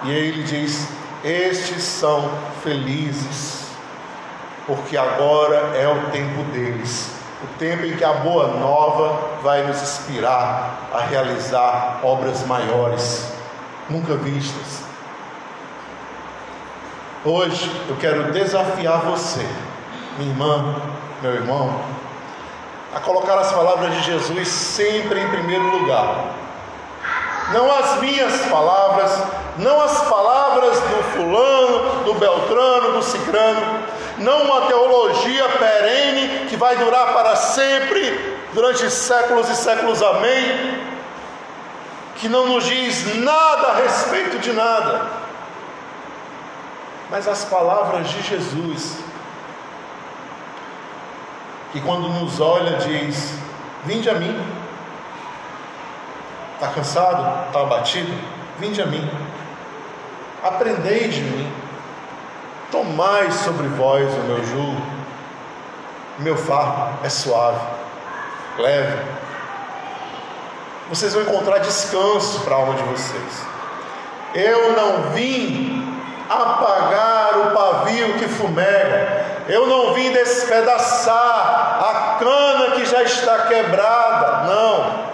E 0.04 0.10
ele 0.10 0.42
diz: 0.42 0.88
Estes 1.22 1.84
são 1.84 2.28
felizes 2.64 3.62
porque 4.66 4.96
agora 4.96 5.77
é 5.77 5.88
o 5.88 6.11
tempo 6.11 6.42
deles 6.53 7.22
o 7.42 7.59
tempo 7.59 7.85
em 7.85 7.96
que 7.96 8.05
a 8.05 8.12
boa 8.12 8.46
nova 8.48 9.40
vai 9.42 9.62
nos 9.66 9.83
inspirar 9.83 10.88
a 10.94 11.01
realizar 11.01 11.98
obras 12.03 12.46
maiores, 12.46 13.33
nunca 13.90 14.14
vistas. 14.14 14.83
Hoje 17.25 17.70
eu 17.88 17.96
quero 17.96 18.33
desafiar 18.33 19.01
você, 19.01 19.44
minha 20.18 20.31
irmã, 20.31 20.77
meu 21.20 21.35
irmão, 21.35 21.81
a 22.94 23.01
colocar 23.01 23.38
as 23.38 23.53
palavras 23.53 23.92
de 23.92 24.03
Jesus 24.03 24.46
sempre 24.46 25.20
em 25.20 25.29
primeiro 25.29 25.79
lugar. 25.79 26.27
Não 27.53 27.72
as 27.72 28.01
minhas 28.01 28.40
palavras, 28.46 29.20
não 29.59 29.83
as 29.83 30.01
palavras 30.09 30.79
do 30.79 31.03
fulano, 31.14 32.05
do 32.05 32.14
beltrano, 32.14 32.92
do 32.92 33.03
cicrano, 33.03 33.83
não 34.18 34.42
uma 34.42 34.66
teologia 34.66 35.48
perene 35.48 36.46
que 36.48 36.57
vai 36.57 36.77
durar 36.77 37.12
para 37.12 37.37
sempre, 37.37 38.38
durante 38.53 38.90
séculos 38.90 39.48
e 39.48 39.57
séculos, 39.57 40.03
amém, 40.03 40.81
que 42.16 42.29
não 42.29 42.46
nos 42.46 42.64
diz 42.64 43.16
nada 43.16 43.68
a 43.68 43.77
respeito 43.77 44.38
de 44.38 44.53
nada, 44.53 45.07
mas 47.11 47.27
as 47.27 47.44
palavras 47.44 48.09
de 48.09 48.22
Jesus, 48.22 48.98
que 51.72 51.81
quando 51.81 52.09
nos 52.09 52.40
olha 52.40 52.77
diz: 52.77 53.35
Vinde 53.85 54.09
a 54.09 54.14
mim. 54.14 54.40
Está 56.55 56.68
cansado? 56.68 57.46
Está 57.48 57.61
abatido? 57.61 58.12
Vinde 58.59 58.81
a 58.81 58.87
mim. 58.87 59.11
Aprendei 60.42 61.09
de 61.09 61.20
mim 61.20 61.62
Tomai 62.72 63.30
sobre 63.30 63.68
vós 63.68 64.11
o 64.14 64.20
meu 64.20 64.42
jugo, 64.46 64.82
meu 66.20 66.35
fardo 66.38 67.04
é 67.04 67.08
suave, 67.11 67.61
leve. 68.56 68.98
Vocês 70.88 71.12
vão 71.12 71.22
encontrar 71.22 71.58
descanso 71.58 72.40
para 72.40 72.54
a 72.54 72.58
alma 72.58 72.72
de 72.72 72.82
vocês. 72.85 73.46
Eu 74.35 74.72
não 74.72 75.11
vim 75.11 75.87
apagar 76.30 77.38
o 77.40 77.50
pavio 77.54 78.14
que 78.14 78.26
fumega, 78.26 79.42
eu 79.50 79.66
não 79.66 79.92
vim 79.92 80.11
despedaçar 80.11 81.78
a 81.78 82.16
cana 82.18 82.70
que 82.70 82.87
já 82.87 83.02
está 83.02 83.48
quebrada, 83.48 84.44
não. 84.46 85.12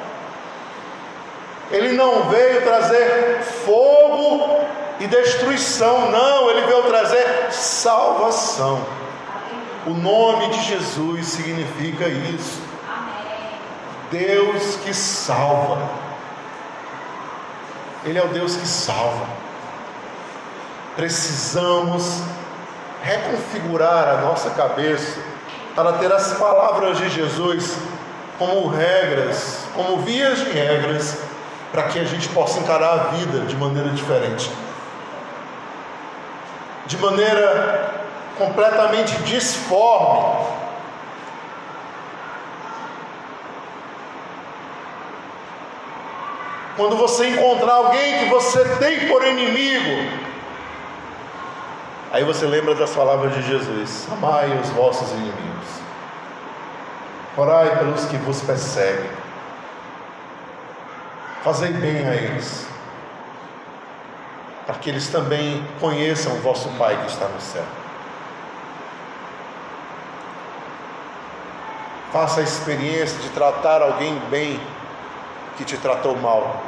Ele 1.73 1.95
não 1.95 2.29
veio 2.29 2.63
trazer 2.63 3.43
fogo 3.43 4.65
e 5.01 5.07
destruição, 5.07 6.11
não, 6.11 6.51
ele 6.51 6.63
veio 6.63 6.83
trazer 6.85 7.53
salvação. 7.53 8.85
O 9.87 9.91
nome 9.91 10.49
de 10.51 10.63
Jesus 10.63 11.27
significa 11.27 12.09
isso. 12.09 12.61
Deus 14.11 14.77
que 14.77 14.93
salva. 14.93 15.79
Ele 18.05 18.19
é 18.19 18.25
o 18.25 18.29
Deus 18.29 18.57
que 18.57 18.67
salva. 18.67 19.27
Precisamos 20.97 22.21
reconfigurar 23.03 24.09
a 24.09 24.21
nossa 24.23 24.51
cabeça 24.51 25.21
para 25.77 25.93
ter 25.93 26.13
as 26.13 26.33
palavras 26.33 26.99
de 26.99 27.09
Jesus 27.09 27.77
como 28.37 28.69
regras, 28.69 29.61
como 29.75 29.99
vias 29.99 30.39
de 30.39 30.51
regras, 30.51 31.19
para 31.71 31.85
que 31.85 32.01
a 32.01 32.05
gente 32.05 32.29
possa 32.31 32.59
encarar 32.59 32.93
a 32.93 32.97
vida 33.15 33.41
de 33.41 33.57
maneira 33.57 33.91
diferente 33.91 34.51
de 36.89 36.97
maneira 36.97 37.95
completamente 38.39 39.15
disforme. 39.23 40.49
Quando 46.77 46.97
você 46.97 47.29
encontrar 47.29 47.75
alguém 47.75 48.21
que 48.21 48.31
você 48.31 48.65
tem 48.77 49.07
por 49.07 49.27
inimigo, 49.27 50.19
aí 52.11 52.25
você 52.25 52.47
lembra 52.47 52.75
das 52.75 52.91
palavras 52.91 53.35
de 53.35 53.43
Jesus: 53.43 54.09
Amai 54.11 54.59
os 54.59 54.71
vossos 54.71 55.11
inimigos, 55.11 55.69
orai 57.37 57.77
pelos 57.79 58.07
que 58.07 58.17
vos 58.17 58.41
perseguem, 58.41 59.11
fazei 61.43 61.73
bem 61.73 62.09
a 62.09 62.15
eles 62.15 62.78
para 64.69 64.77
que 64.77 64.91
eles 64.91 65.09
também 65.09 65.67
conheçam 65.81 66.31
o 66.35 66.41
vosso 66.43 66.69
Pai 66.77 66.95
que 66.99 67.11
está 67.11 67.27
no 67.27 67.41
céu. 67.41 67.65
Faça 72.13 72.41
a 72.41 72.43
experiência 72.43 73.19
de 73.21 73.31
tratar 73.31 73.81
alguém 73.81 74.15
bem 74.29 74.61
que 75.57 75.65
te 75.65 75.79
tratou 75.79 76.15
mal. 76.19 76.63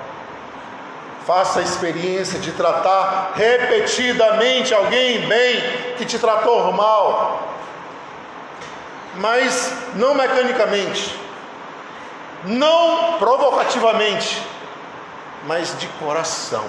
Faça 1.27 1.61
a 1.61 1.63
experiência 1.63 2.41
de 2.41 2.53
tratar 2.53 3.33
repetidamente 3.35 4.73
alguém 4.73 5.29
bem 5.29 5.61
que 5.99 6.07
te 6.07 6.19
tratou 6.19 6.73
mal. 6.73 7.51
Mas 9.17 9.75
não 9.97 10.15
mecanicamente, 10.15 11.15
não 12.47 13.19
provocativamente, 13.19 14.43
mas 15.47 15.79
de 15.79 15.87
coração 15.99 16.65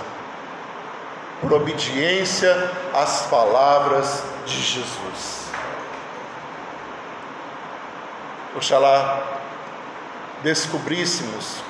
por 1.42 1.52
obediência 1.54 2.72
às 2.94 3.24
palavras 3.24 4.24
de 4.46 4.62
Jesus. 4.62 5.50
Oxalá 8.56 9.24
descobríssemos 10.44 11.64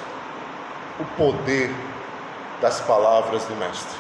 o 0.99 1.05
poder 1.15 1.73
das 2.59 2.81
palavras 2.81 3.45
do 3.45 3.55
Mestre. 3.55 3.97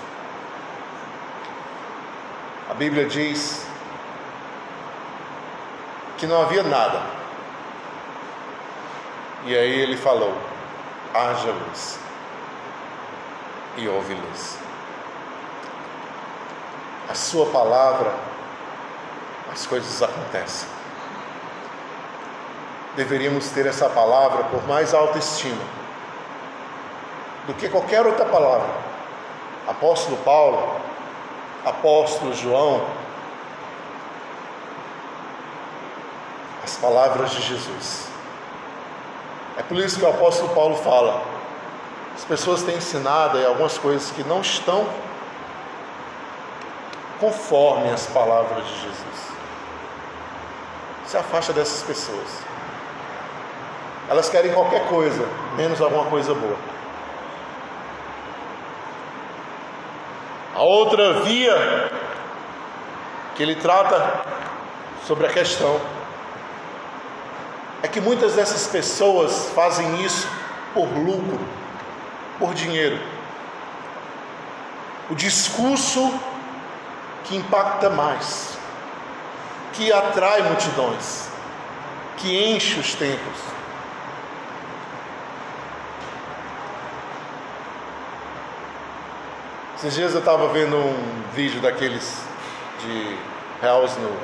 A 2.69 2.73
Bíblia 2.73 3.05
diz 3.05 3.65
que 6.17 6.27
não 6.27 6.41
havia 6.41 6.63
nada. 6.63 7.01
E 9.45 9.55
aí 9.55 9.79
ele 9.79 9.95
falou: 9.95 10.37
haja 11.13 11.51
luz. 11.51 11.99
E 13.77 13.87
houve 13.87 14.13
luz 14.13 14.60
a 17.11 17.13
Sua 17.13 17.45
palavra, 17.47 18.13
as 19.51 19.67
coisas 19.67 20.01
acontecem. 20.01 20.67
deveríamos 22.95 23.49
ter 23.49 23.65
essa 23.65 23.89
palavra 23.89 24.45
por 24.45 24.65
mais 24.67 24.93
alta 24.93 25.17
estima 25.17 25.61
do 27.47 27.53
que 27.53 27.69
qualquer 27.69 28.05
outra 28.05 28.25
palavra. 28.25 28.69
Apóstolo 29.67 30.17
Paulo, 30.17 30.75
apóstolo 31.65 32.33
João, 32.33 32.85
as 36.63 36.77
palavras 36.77 37.31
de 37.31 37.41
Jesus. 37.41 38.07
É 39.57 39.63
por 39.63 39.77
isso 39.77 39.99
que 39.99 40.05
o 40.05 40.09
apóstolo 40.09 40.49
Paulo 40.55 40.75
fala: 40.77 41.21
as 42.15 42.23
pessoas 42.23 42.63
têm 42.63 42.77
ensinado 42.77 43.37
aí 43.37 43.45
algumas 43.45 43.77
coisas 43.77 44.11
que 44.11 44.23
não 44.23 44.41
estão 44.41 44.87
conforme 47.21 47.91
as 47.91 48.07
palavras 48.07 48.65
de 48.65 48.73
Jesus. 48.73 49.31
Se 51.05 51.15
afasta 51.15 51.53
dessas 51.53 51.83
pessoas. 51.83 52.27
Elas 54.09 54.27
querem 54.27 54.51
qualquer 54.51 54.87
coisa, 54.87 55.23
menos 55.55 55.79
alguma 55.79 56.05
coisa 56.05 56.33
boa. 56.33 56.57
A 60.55 60.63
outra 60.63 61.21
via 61.21 61.91
que 63.35 63.43
ele 63.43 63.55
trata 63.55 64.25
sobre 65.05 65.27
a 65.27 65.29
questão 65.29 65.79
é 67.83 67.87
que 67.87 68.01
muitas 68.01 68.33
dessas 68.33 68.67
pessoas 68.67 69.49
fazem 69.53 70.03
isso 70.03 70.27
por 70.73 70.87
lucro, 70.87 71.39
por 72.39 72.53
dinheiro. 72.53 72.99
O 75.09 75.15
discurso 75.15 76.11
que 77.23 77.35
impacta 77.35 77.89
mais, 77.89 78.57
que 79.73 79.91
atrai 79.91 80.41
multidões, 80.43 81.29
que 82.17 82.53
enche 82.53 82.79
os 82.79 82.93
templos. 82.95 83.37
Esses 89.77 89.95
dias 89.95 90.13
eu 90.13 90.19
estava 90.19 90.47
vendo 90.49 90.77
um 90.77 91.23
vídeo 91.33 91.59
daqueles 91.59 92.21
de 92.81 93.17
Reels 93.61 93.97
no 93.97 94.15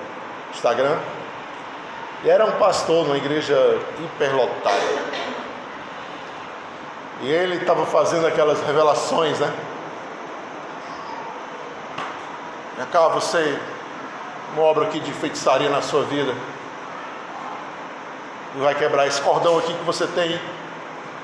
Instagram 0.54 0.98
e 2.24 2.30
era 2.30 2.45
um 2.45 2.52
pastor 2.54 3.06
numa 3.06 3.18
igreja 3.18 3.56
hiperlotada. 4.00 4.78
E 7.22 7.32
ele 7.32 7.56
estava 7.56 7.86
fazendo 7.86 8.28
aquelas 8.28 8.62
revelações, 8.62 9.39
né? 9.39 9.52
Vem 12.78 12.86
cá, 12.88 13.08
você, 13.10 13.60
uma 14.54 14.64
obra 14.64 14.86
aqui 14.86 15.00
de 15.00 15.12
feitiçaria 15.12 15.70
na 15.70 15.82
sua 15.82 16.04
vida. 16.04 16.34
E 18.56 18.60
vai 18.60 18.76
quebrar 18.76 19.08
esse 19.08 19.22
cordão 19.22 19.58
aqui 19.58 19.74
que 19.74 19.84
você 19.84 20.08
tem. 20.08 20.40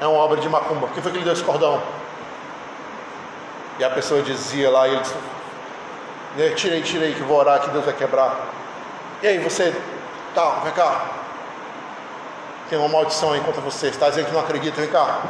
É 0.01 0.07
uma 0.07 0.17
obra 0.17 0.37
de 0.37 0.49
macumba. 0.49 0.87
Quem 0.93 1.01
foi 1.01 1.11
que 1.11 1.19
lhe 1.19 1.23
deu 1.23 1.33
esse 1.33 1.43
cordão? 1.43 1.81
E 3.79 3.83
a 3.83 3.89
pessoa 3.89 4.21
dizia 4.21 4.69
lá, 4.69 4.87
e 4.87 4.91
ele 4.91 5.01
disse, 5.01 5.15
né, 6.35 6.49
tirei, 6.49 6.81
tirei, 6.81 7.13
que 7.13 7.23
vou 7.23 7.37
orar 7.37 7.61
que 7.61 7.69
Deus 7.69 7.85
vai 7.85 7.93
quebrar. 7.93 8.35
E 9.21 9.27
aí, 9.27 9.39
você 9.39 9.73
Tá, 10.33 10.61
vem 10.63 10.73
cá. 10.73 11.05
Tem 12.69 12.79
uma 12.79 12.89
maldição 12.89 13.33
aí 13.33 13.41
contra 13.41 13.61
você. 13.61 13.87
Está 13.87 14.09
dizendo 14.09 14.27
que 14.27 14.33
não 14.33 14.39
acredita, 14.39 14.81
vem 14.81 14.89
cá. 14.89 15.21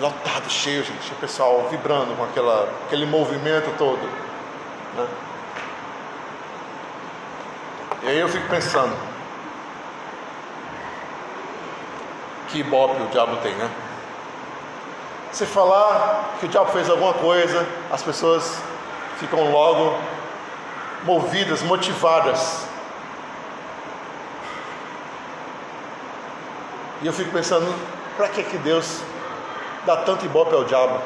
Lotado, 0.00 0.50
cheio, 0.50 0.82
gente. 0.84 1.12
O 1.12 1.16
pessoal 1.16 1.68
vibrando 1.70 2.16
com 2.16 2.24
aquela, 2.24 2.68
aquele 2.86 3.06
movimento 3.06 3.72
todo. 3.76 4.00
Né? 4.96 5.06
E 8.02 8.08
aí 8.08 8.18
eu 8.18 8.28
fico 8.28 8.48
pensando. 8.48 8.96
Que 12.48 12.58
ibope 12.58 13.02
o 13.02 13.06
diabo 13.06 13.36
tem, 13.36 13.54
né? 13.54 13.70
Se 15.30 15.46
falar 15.46 16.34
que 16.38 16.46
o 16.46 16.48
diabo 16.48 16.70
fez 16.72 16.90
alguma 16.90 17.14
coisa, 17.14 17.66
as 17.90 18.02
pessoas 18.02 18.58
ficam 19.18 19.50
logo 19.50 19.96
movidas, 21.04 21.62
motivadas. 21.62 22.66
E 27.00 27.06
eu 27.06 27.12
fico 27.12 27.30
pensando, 27.30 27.72
para 28.16 28.28
que 28.28 28.42
que 28.42 28.58
Deus 28.58 29.00
dá 29.84 29.96
tanto 29.96 30.24
ibope 30.24 30.54
ao 30.54 30.64
diabo? 30.64 31.00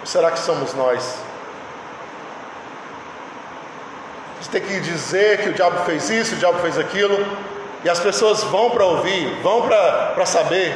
Ou 0.00 0.06
será 0.06 0.30
que 0.30 0.38
somos 0.38 0.74
nós? 0.74 1.18
Gente 4.40 4.50
tem 4.50 4.62
que 4.62 4.80
dizer 4.80 5.42
que 5.42 5.50
o 5.50 5.52
diabo 5.52 5.84
fez 5.84 6.08
isso, 6.08 6.34
o 6.34 6.38
diabo 6.38 6.58
fez 6.60 6.78
aquilo, 6.78 7.16
e 7.84 7.90
as 7.90 8.00
pessoas 8.00 8.42
vão 8.44 8.70
para 8.70 8.84
ouvir, 8.84 9.38
vão 9.42 9.62
para 9.68 10.24
saber. 10.24 10.74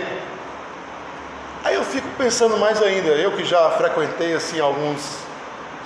Aí 1.65 1.75
eu 1.75 1.85
fico 1.85 2.07
pensando 2.19 2.59
mais 2.59 2.83
ainda, 2.83 3.09
eu 3.09 3.33
que 3.33 3.45
já 3.45 3.71
frequentei 3.71 4.35
assim 4.35 4.61
alguns 4.61 5.25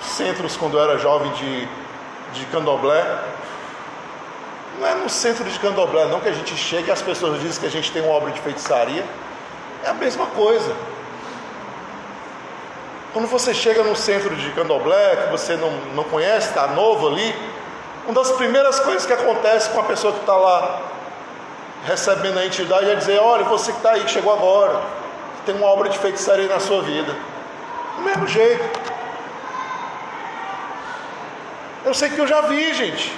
centros 0.01 0.57
quando 0.57 0.77
eu 0.77 0.83
era 0.83 0.97
jovem 0.97 1.31
de, 1.31 1.67
de 2.33 2.45
candomblé. 2.47 3.05
Não 4.77 4.87
é 4.87 4.95
no 4.95 5.09
centro 5.09 5.43
de 5.45 5.57
candomblé 5.59 6.05
não 6.05 6.19
que 6.19 6.29
a 6.29 6.33
gente 6.33 6.55
chega 6.55 6.89
e 6.89 6.91
as 6.91 7.01
pessoas 7.01 7.39
dizem 7.41 7.61
que 7.61 7.67
a 7.67 7.71
gente 7.71 7.91
tem 7.91 8.01
uma 8.01 8.11
obra 8.13 8.31
de 8.31 8.41
feitiçaria. 8.41 9.05
É 9.83 9.89
a 9.89 9.93
mesma 9.93 10.25
coisa. 10.27 10.75
Quando 13.13 13.27
você 13.27 13.53
chega 13.53 13.81
no 13.83 13.95
centro 13.95 14.35
de 14.35 14.51
candomblé, 14.51 15.15
que 15.15 15.31
você 15.31 15.55
não, 15.55 15.71
não 15.95 16.03
conhece, 16.03 16.49
está 16.49 16.67
novo 16.67 17.07
ali, 17.07 17.35
uma 18.05 18.13
das 18.13 18.31
primeiras 18.33 18.79
coisas 18.79 19.05
que 19.05 19.13
acontece 19.13 19.69
com 19.69 19.79
a 19.79 19.83
pessoa 19.83 20.13
que 20.13 20.19
está 20.19 20.35
lá 20.35 20.81
recebendo 21.85 22.37
a 22.37 22.45
entidade 22.45 22.89
é 22.89 22.95
dizer, 22.95 23.19
olha, 23.19 23.43
você 23.45 23.71
que 23.71 23.77
está 23.77 23.91
aí, 23.91 24.03
que 24.03 24.11
chegou 24.11 24.33
agora, 24.33 24.81
que 25.37 25.45
tem 25.45 25.55
uma 25.55 25.67
obra 25.67 25.89
de 25.89 25.97
feitiçaria 25.97 26.47
na 26.47 26.59
sua 26.59 26.81
vida. 26.81 27.15
Do 27.97 28.03
mesmo 28.03 28.27
jeito. 28.27 28.79
Eu 31.85 31.93
sei 31.93 32.09
que 32.09 32.19
eu 32.19 32.27
já 32.27 32.41
vi, 32.41 32.73
gente. 32.73 33.15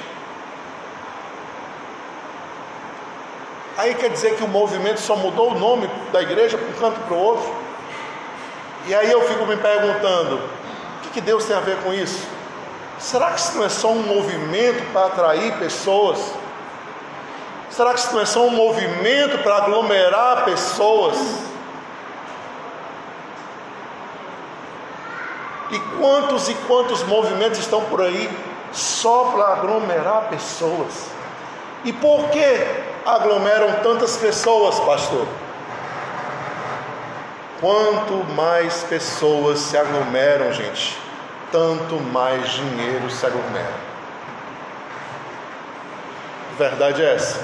Aí 3.81 3.95
quer 3.95 4.11
dizer 4.11 4.35
que 4.35 4.43
o 4.43 4.47
movimento 4.47 5.01
só 5.01 5.15
mudou 5.15 5.53
o 5.53 5.57
nome 5.57 5.89
da 6.11 6.21
igreja 6.21 6.55
para 6.55 6.67
um 6.67 6.73
canto 6.73 6.99
para 6.99 7.15
o 7.15 7.19
outro. 7.19 7.51
E 8.85 8.93
aí 8.93 9.11
eu 9.11 9.27
fico 9.27 9.43
me 9.47 9.57
perguntando: 9.57 10.35
o 10.35 11.01
que, 11.01 11.09
que 11.09 11.21
Deus 11.21 11.45
tem 11.45 11.55
a 11.55 11.61
ver 11.61 11.77
com 11.77 11.91
isso? 11.91 12.23
Será 12.99 13.31
que 13.31 13.39
isso 13.39 13.57
não 13.57 13.65
é 13.65 13.69
só 13.69 13.89
um 13.91 14.03
movimento 14.03 14.93
para 14.93 15.07
atrair 15.07 15.57
pessoas? 15.57 16.19
Será 17.71 17.95
que 17.95 18.01
isso 18.01 18.13
não 18.13 18.21
é 18.21 18.25
só 18.25 18.45
um 18.45 18.51
movimento 18.51 19.39
para 19.39 19.55
aglomerar 19.55 20.45
pessoas? 20.45 21.17
E 25.71 25.79
quantos 25.97 26.49
e 26.49 26.53
quantos 26.67 27.01
movimentos 27.01 27.57
estão 27.57 27.81
por 27.85 27.99
aí 28.03 28.29
só 28.71 29.31
para 29.33 29.53
aglomerar 29.53 30.27
pessoas. 30.29 31.07
E 31.83 31.91
por 31.91 32.29
que 32.29 32.90
aglomeram 33.05 33.73
tantas 33.83 34.17
pessoas, 34.17 34.79
pastor? 34.79 35.27
Quanto 37.59 38.13
mais 38.33 38.83
pessoas 38.83 39.59
se 39.59 39.77
aglomeram, 39.77 40.51
gente, 40.51 40.97
tanto 41.51 41.95
mais 41.95 42.49
dinheiro 42.49 43.09
se 43.09 43.25
aglomera. 43.25 43.91
Verdade 46.57 47.03
é 47.03 47.15
essa. 47.15 47.39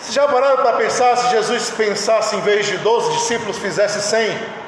Você 0.00 0.12
já 0.12 0.26
pararam 0.26 0.56
para 0.58 0.76
pensar 0.76 1.16
se 1.16 1.30
Jesus 1.30 1.70
pensasse 1.70 2.34
em 2.34 2.40
vez 2.40 2.66
de 2.66 2.76
12 2.78 3.12
discípulos 3.12 3.58
fizesse 3.58 4.00
100? 4.02 4.61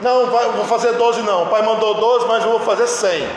Não, 0.00 0.26
vai, 0.26 0.44
vou 0.52 0.64
fazer 0.64 0.92
12 0.92 1.22
não. 1.22 1.44
O 1.44 1.46
pai 1.46 1.62
mandou 1.62 1.94
12, 1.94 2.26
mas 2.26 2.44
eu 2.44 2.50
vou 2.50 2.60
fazer 2.60 2.86
100. 2.86 3.28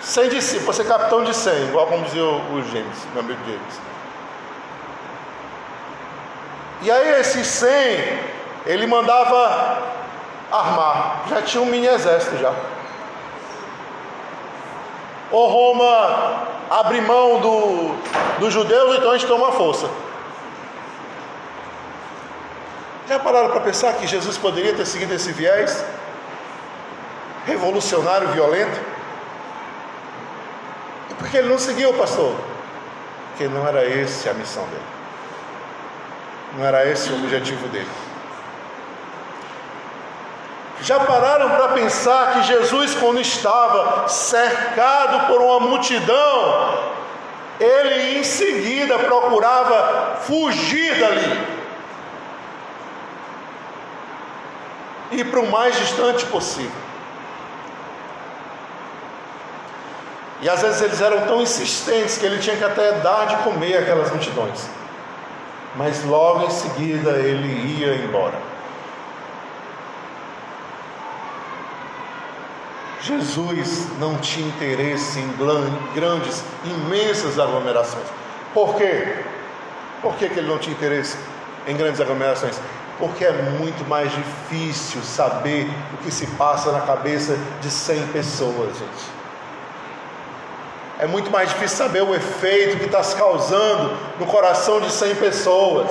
100 0.00 0.28
discípulos, 0.30 0.64
vou 0.64 0.74
ser 0.74 0.84
capitão 0.84 1.22
de 1.22 1.32
100, 1.32 1.68
igual 1.68 1.86
como 1.86 2.04
dizia 2.04 2.24
o, 2.24 2.54
o 2.54 2.62
James, 2.62 2.98
meu 3.12 3.22
amigo 3.22 3.38
James. 3.46 3.80
E 6.82 6.90
aí 6.90 7.20
esses 7.20 7.46
100, 7.46 7.70
ele 8.66 8.86
mandava 8.86 9.78
armar. 10.50 11.22
Já 11.30 11.42
tinha 11.42 11.62
um 11.62 11.66
mini 11.66 11.86
exército 11.86 12.36
já. 12.36 12.52
Ou 15.30 15.48
Roma 15.48 16.48
abre 16.68 17.00
mão 17.00 17.40
do, 17.40 17.94
dos 18.40 18.52
judeus, 18.52 18.96
então 18.96 19.10
a 19.10 19.16
gente 19.16 19.28
toma 19.28 19.52
força. 19.52 19.88
Já 23.12 23.18
pararam 23.18 23.50
para 23.50 23.60
pensar 23.60 23.92
que 23.98 24.06
Jesus 24.06 24.38
poderia 24.38 24.72
ter 24.72 24.86
seguido 24.86 25.12
esse 25.12 25.32
viés 25.32 25.84
revolucionário, 27.44 28.28
violento? 28.28 28.80
E 31.10 31.14
por 31.16 31.28
que 31.28 31.36
ele 31.36 31.50
não 31.50 31.58
seguiu, 31.58 31.92
pastor? 31.92 32.34
Porque 33.28 33.48
não 33.48 33.68
era 33.68 33.84
esse 33.84 34.30
a 34.30 34.32
missão 34.32 34.64
dele. 34.64 34.82
Não 36.56 36.64
era 36.64 36.88
esse 36.88 37.12
o 37.12 37.16
objetivo 37.16 37.68
dele. 37.68 37.90
Já 40.80 40.98
pararam 41.00 41.50
para 41.50 41.68
pensar 41.68 42.32
que 42.32 42.44
Jesus, 42.44 42.94
quando 42.94 43.20
estava 43.20 44.08
cercado 44.08 45.26
por 45.26 45.38
uma 45.42 45.60
multidão, 45.60 46.78
ele 47.60 48.18
em 48.18 48.24
seguida 48.24 48.98
procurava 49.00 50.16
fugir 50.22 50.98
dali, 50.98 51.51
ir 55.12 55.30
para 55.30 55.40
o 55.40 55.50
mais 55.50 55.76
distante 55.76 56.24
possível. 56.26 56.70
E 60.40 60.48
às 60.48 60.60
vezes 60.60 60.82
eles 60.82 61.00
eram 61.00 61.20
tão 61.20 61.40
insistentes 61.40 62.18
que 62.18 62.26
ele 62.26 62.38
tinha 62.38 62.56
que 62.56 62.64
até 62.64 62.92
dar 62.98 63.26
de 63.26 63.36
comer 63.44 63.76
aquelas 63.78 64.10
multidões. 64.10 64.68
Mas 65.76 66.04
logo 66.04 66.46
em 66.46 66.50
seguida 66.50 67.10
ele 67.12 67.78
ia 67.78 67.94
embora. 67.94 68.52
Jesus 73.00 73.88
não 73.98 74.16
tinha 74.18 74.46
interesse 74.46 75.18
em 75.18 75.32
grandes, 75.94 76.44
imensas 76.64 77.38
aglomerações. 77.38 78.06
Por 78.52 78.76
quê? 78.76 79.24
Por 80.00 80.14
que, 80.14 80.28
que 80.28 80.38
ele 80.38 80.48
não 80.48 80.58
tinha 80.58 80.74
interesse 80.74 81.16
em 81.66 81.76
grandes 81.76 82.00
aglomerações? 82.00 82.60
Porque 83.02 83.24
é 83.24 83.32
muito 83.32 83.84
mais 83.88 84.12
difícil 84.12 85.02
saber 85.02 85.68
o 85.92 86.04
que 86.04 86.12
se 86.12 86.24
passa 86.36 86.70
na 86.70 86.82
cabeça 86.82 87.36
de 87.60 87.68
100 87.68 88.06
pessoas, 88.12 88.78
gente. 88.78 89.10
É 91.00 91.06
muito 91.08 91.28
mais 91.28 91.48
difícil 91.48 91.78
saber 91.78 92.02
o 92.04 92.14
efeito 92.14 92.78
que 92.78 92.84
está 92.84 93.02
se 93.02 93.16
causando 93.16 93.96
no 94.20 94.26
coração 94.26 94.80
de 94.80 94.88
100 94.88 95.16
pessoas. 95.16 95.90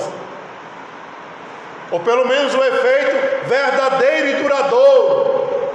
Ou 1.90 2.00
pelo 2.00 2.26
menos 2.26 2.54
o 2.54 2.64
efeito 2.64 3.46
verdadeiro 3.46 4.28
e 4.28 4.42
duradouro. 4.42 5.70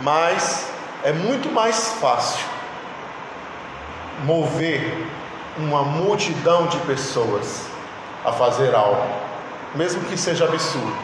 Mas 0.00 0.66
é 1.04 1.12
muito 1.12 1.48
mais 1.52 1.90
fácil 2.00 2.44
mover 4.24 5.06
uma 5.56 5.84
multidão 5.84 6.66
de 6.66 6.78
pessoas 6.78 7.62
a 8.24 8.32
fazer 8.32 8.74
algo, 8.74 9.23
mesmo 9.74 10.04
que 10.04 10.16
seja 10.16 10.44
absurdo. 10.44 10.96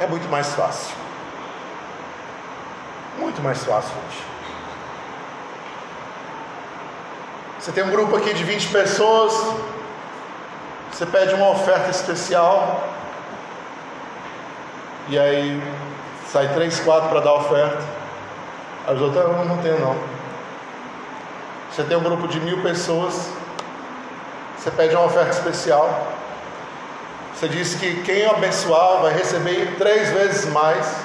É 0.00 0.06
muito 0.06 0.28
mais 0.28 0.54
fácil. 0.54 0.96
Muito 3.18 3.42
mais 3.42 3.64
fácil, 3.64 3.92
gente. 3.94 4.24
Você 7.58 7.72
tem 7.72 7.82
um 7.82 7.90
grupo 7.90 8.16
aqui 8.16 8.32
de 8.32 8.44
20 8.44 8.68
pessoas, 8.68 9.32
você 10.92 11.04
pede 11.04 11.34
uma 11.34 11.50
oferta 11.50 11.90
especial, 11.90 12.88
e 15.08 15.18
aí 15.18 15.60
sai 16.28 16.48
três, 16.54 16.78
quatro 16.80 17.08
para 17.08 17.20
dar 17.20 17.34
oferta. 17.34 17.82
As 18.86 19.00
outras 19.00 19.24
não, 19.24 19.44
não 19.44 19.58
tem 19.58 19.78
não. 19.78 19.96
Você 21.70 21.82
tem 21.82 21.96
um 21.96 22.02
grupo 22.02 22.28
de 22.28 22.40
mil 22.40 22.62
pessoas, 22.62 23.28
você 24.58 24.70
pede 24.72 24.94
uma 24.94 25.04
oferta 25.04 25.30
especial. 25.30 26.08
Você 27.34 27.48
diz 27.48 27.76
que 27.76 28.02
quem 28.02 28.26
abençoar 28.26 29.02
vai 29.02 29.12
receber 29.12 29.76
três 29.78 30.10
vezes 30.10 30.46
mais. 30.46 30.96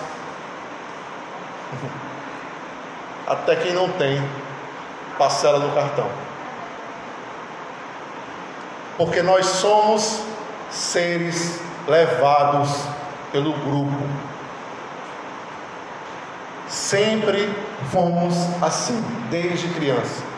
Até 3.28 3.56
quem 3.56 3.74
não 3.74 3.90
tem, 3.90 4.28
parcela 5.18 5.60
no 5.60 5.72
cartão. 5.76 6.10
Porque 8.98 9.22
nós 9.22 9.46
somos 9.46 10.22
seres 10.72 11.60
levados 11.88 12.72
pelo 13.32 13.54
grupo. 13.54 14.10
Sempre 16.68 17.54
fomos 17.92 18.36
assim, 18.62 19.00
desde 19.30 19.68
criança. 19.70 20.33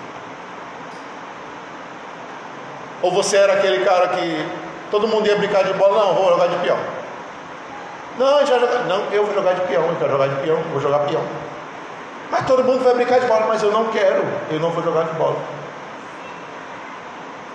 Ou 3.06 3.12
você 3.12 3.38
era 3.38 3.54
aquele 3.54 3.86
cara 3.86 4.08
que 4.10 4.46
todo 4.90 5.08
mundo 5.08 5.28
ia 5.28 5.36
brincar 5.36 5.64
de 5.64 5.74
bola, 5.74 6.06
não, 6.06 6.14
vou 6.16 6.30
jogar 6.30 6.48
de 6.48 6.56
peão. 6.58 6.78
Não, 8.18 8.46
já 8.46 8.58
jogar, 8.60 8.86
não, 8.86 9.04
eu 9.12 9.26
vou 9.26 9.36
jogar 9.36 9.54
de 9.54 9.62
peão, 9.62 9.86
eu 9.86 9.96
quero 9.96 10.12
jogar 10.12 10.28
de 10.28 10.36
peão, 10.42 10.60
vou 10.72 10.82
jogar 10.82 11.00
peão. 11.00 11.24
Mas 12.32 12.48
todo 12.48 12.64
mundo 12.64 12.84
vai 12.84 12.94
brincar 12.96 13.20
de 13.20 13.28
bola, 13.28 13.46
mas 13.48 13.62
eu 13.62 13.72
não 13.72 13.86
quero, 13.86 14.24
eu 14.50 14.60
não 14.60 14.72
vou 14.72 14.84
jogar 14.84 15.04
de 15.04 15.14
bola. 15.14 15.38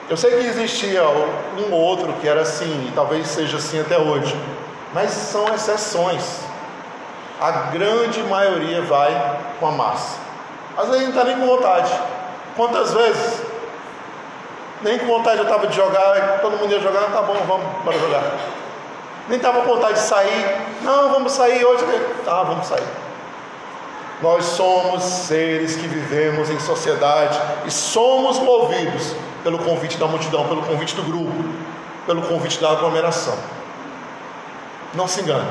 Eu 0.09 0.17
sei 0.17 0.31
que 0.31 0.47
existia 0.47 1.03
um 1.05 1.73
outro 1.73 2.13
que 2.21 2.29
era 2.29 2.43
assim, 2.43 2.89
e 2.89 2.93
talvez 2.95 3.27
seja 3.27 3.57
assim 3.57 3.81
até 3.81 3.99
hoje 3.99 4.37
mas 4.93 5.11
são 5.11 5.53
exceções. 5.55 6.41
A 7.41 7.51
grande 7.73 8.23
maioria 8.25 8.83
vai 8.83 9.39
com 9.59 9.67
a 9.67 9.71
massa. 9.71 10.19
Às 10.77 10.89
vezes 10.89 11.03
não 11.03 11.11
está 11.11 11.25
nem 11.25 11.39
com 11.39 11.47
vontade. 11.47 11.93
Quantas 12.57 12.93
vezes? 12.93 13.40
Nem 14.83 14.99
com 14.99 15.07
vontade 15.07 15.39
eu 15.39 15.45
estava 15.45 15.67
de 15.67 15.77
jogar, 15.77 16.39
todo 16.41 16.57
mundo 16.57 16.73
ia 16.73 16.81
jogar, 16.81 17.03
tá 17.13 17.23
bom, 17.23 17.37
vamos 17.47 17.67
para 17.85 17.99
jogar. 17.99 18.23
Nem 19.29 19.37
estava 19.37 19.61
com 19.61 19.75
vontade 19.75 19.95
de 19.95 20.01
sair, 20.01 20.67
não, 20.83 21.11
vamos 21.11 21.33
sair 21.33 21.65
hoje. 21.65 21.85
Tá, 22.25 22.43
vamos 22.43 22.67
sair. 22.67 22.87
Nós 24.23 24.45
somos 24.45 25.03
seres 25.03 25.77
que 25.77 25.87
vivemos 25.87 26.51
em 26.51 26.59
sociedade 26.61 27.41
e 27.65 27.71
somos 27.71 28.39
movidos 28.39 29.15
pelo 29.43 29.59
convite 29.59 29.97
da 29.97 30.07
multidão, 30.07 30.47
pelo 30.47 30.63
convite 30.63 30.95
do 30.95 31.03
grupo, 31.03 31.45
pelo 32.07 32.23
convite 32.23 32.61
da 32.61 32.71
aglomeração. 32.71 33.39
Não 34.95 35.07
se 35.07 35.21
engane. 35.21 35.49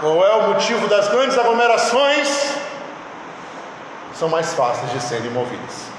Qual 0.00 0.24
é 0.24 0.32
o 0.36 0.48
motivo 0.48 0.86
das 0.86 1.08
grandes 1.08 1.36
aglomerações? 1.36 2.54
São 4.14 4.28
mais 4.28 4.52
fáceis 4.52 4.92
de 4.92 5.00
serem 5.00 5.30
movidas. 5.30 5.97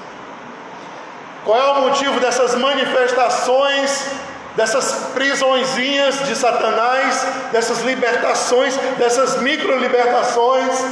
Qual 1.45 1.57
é 1.57 1.79
o 1.79 1.81
motivo 1.81 2.19
dessas 2.19 2.55
manifestações, 2.55 4.11
dessas 4.55 5.11
prisõezinhas 5.13 6.27
de 6.27 6.35
Satanás, 6.35 7.25
dessas 7.51 7.81
libertações, 7.81 8.75
dessas 8.97 9.41
micro-libertações? 9.41 10.85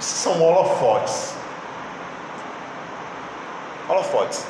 São 0.00 0.40
holofotes. 0.42 1.34
Holofotes. 3.88 4.44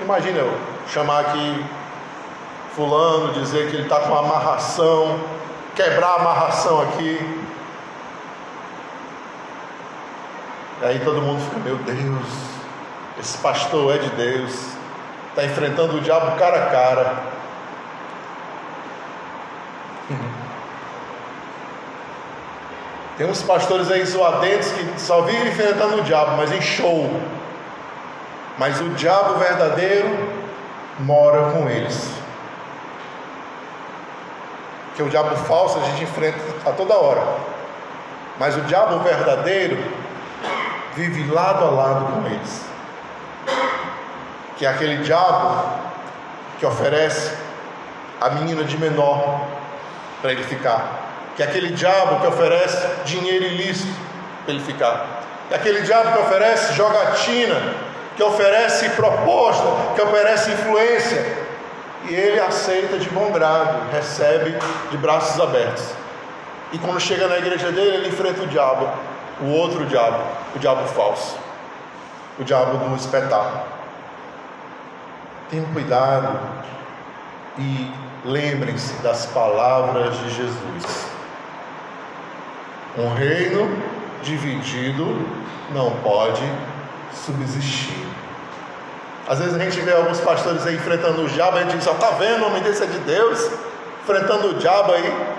Imagina 0.00 0.38
eu 0.38 0.58
chamar 0.88 1.20
aqui 1.20 1.64
fulano, 2.74 3.32
dizer 3.34 3.68
que 3.68 3.76
ele 3.76 3.82
está 3.82 4.00
com 4.00 4.16
amarração, 4.16 5.20
quebrar 5.76 6.08
a 6.08 6.14
amarração 6.16 6.80
aqui. 6.82 7.18
E 10.80 10.84
aí 10.84 10.98
todo 11.00 11.20
mundo 11.20 11.40
fica, 11.44 11.58
meu 11.58 11.76
Deus, 11.76 12.49
esse 13.20 13.36
pastor 13.38 13.94
é 13.94 13.98
de 13.98 14.08
Deus, 14.10 14.52
está 15.28 15.44
enfrentando 15.44 15.98
o 15.98 16.00
diabo 16.00 16.38
cara 16.38 16.64
a 16.64 16.66
cara. 16.70 17.14
Tem 23.18 23.26
uns 23.26 23.42
pastores 23.42 23.90
aí 23.90 24.02
zoadentos 24.06 24.72
que 24.72 24.98
só 24.98 25.20
vivem 25.20 25.48
enfrentando 25.48 25.98
o 25.98 26.02
diabo, 26.02 26.38
mas 26.38 26.50
em 26.50 26.62
show. 26.62 27.10
Mas 28.56 28.80
o 28.80 28.88
diabo 28.90 29.34
verdadeiro 29.34 30.08
mora 31.00 31.50
com 31.52 31.68
eles. 31.68 32.10
Porque 34.86 35.02
o 35.02 35.10
diabo 35.10 35.36
falso 35.36 35.78
a 35.78 35.82
gente 35.82 36.04
enfrenta 36.04 36.38
a 36.64 36.72
toda 36.72 36.94
hora. 36.94 37.22
Mas 38.38 38.56
o 38.56 38.62
diabo 38.62 39.00
verdadeiro 39.00 39.76
vive 40.94 41.30
lado 41.30 41.66
a 41.66 41.70
lado 41.70 42.06
com 42.14 42.26
eles. 42.26 42.69
Que 44.60 44.66
é 44.66 44.68
aquele 44.68 44.98
diabo 44.98 45.70
que 46.58 46.66
oferece 46.66 47.34
a 48.20 48.28
menina 48.28 48.62
de 48.62 48.76
menor 48.76 49.40
para 50.20 50.32
ele 50.32 50.44
ficar. 50.44 51.00
Que 51.34 51.42
é 51.42 51.46
aquele 51.46 51.70
diabo 51.70 52.20
que 52.20 52.26
oferece 52.26 52.86
dinheiro 53.06 53.46
ilícito 53.46 53.90
para 54.44 54.52
ele 54.52 54.62
ficar. 54.62 55.06
Que 55.48 55.54
é 55.54 55.56
aquele 55.56 55.80
diabo 55.80 56.12
que 56.12 56.18
oferece 56.18 56.74
jogatina, 56.74 57.56
que 58.14 58.22
oferece 58.22 58.90
proposta, 58.90 59.94
que 59.94 60.02
oferece 60.02 60.50
influência, 60.50 61.38
e 62.06 62.14
ele 62.14 62.38
aceita 62.38 62.98
de 62.98 63.08
bom 63.08 63.32
grado, 63.32 63.90
recebe 63.90 64.58
de 64.90 64.96
braços 64.98 65.40
abertos. 65.40 65.86
E 66.70 66.76
quando 66.76 67.00
chega 67.00 67.26
na 67.28 67.38
igreja 67.38 67.72
dele, 67.72 67.96
ele 67.96 68.08
enfrenta 68.08 68.42
o 68.42 68.46
diabo, 68.46 68.90
o 69.40 69.52
outro 69.52 69.86
diabo, 69.86 70.22
o 70.54 70.58
diabo 70.58 70.86
falso, 70.88 71.38
o 72.38 72.44
diabo 72.44 72.76
do 72.76 72.94
espetáculo. 72.94 73.79
Tenham 75.50 75.66
cuidado 75.72 76.38
e 77.58 77.92
lembrem-se 78.24 78.94
das 79.02 79.26
palavras 79.26 80.16
de 80.18 80.30
Jesus. 80.30 81.06
Um 82.96 83.12
reino 83.14 83.68
dividido 84.22 85.04
não 85.72 85.90
pode 86.02 86.42
subsistir. 87.12 88.06
Às 89.28 89.38
vezes 89.38 89.54
a 89.54 89.58
gente 89.58 89.80
vê 89.80 89.92
alguns 89.92 90.20
pastores 90.20 90.66
aí 90.66 90.76
enfrentando 90.76 91.24
o 91.24 91.28
diabo, 91.28 91.56
a 91.56 91.62
gente 91.62 91.76
diz, 91.76 91.86
ó, 91.86 91.94
tá 91.94 92.10
vendo, 92.10 92.46
homem 92.46 92.62
desse 92.62 92.82
é 92.82 92.86
de 92.86 92.98
Deus, 93.00 93.50
enfrentando 94.02 94.48
o 94.48 94.54
diabo 94.54 94.92
aí. 94.92 95.36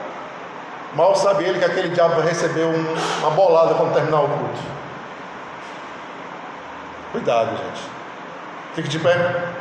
Mal 0.93 1.16
sabe 1.16 1.45
ele 1.45 1.59
que 1.59 1.66
aquele 1.66 1.89
diabo 1.89 2.16
vai 2.16 2.26
receber 2.26 2.66
um, 2.66 2.95
uma 3.20 3.32
bolada 3.32 3.76
quando 3.76 3.93
terminar 3.93 4.22
o 4.22 4.28
culto. 4.28 4.59
Cuidado, 7.14 7.49
gente. 7.57 7.82
Fique 8.76 8.89
de 8.89 8.99
pé. 8.99 9.61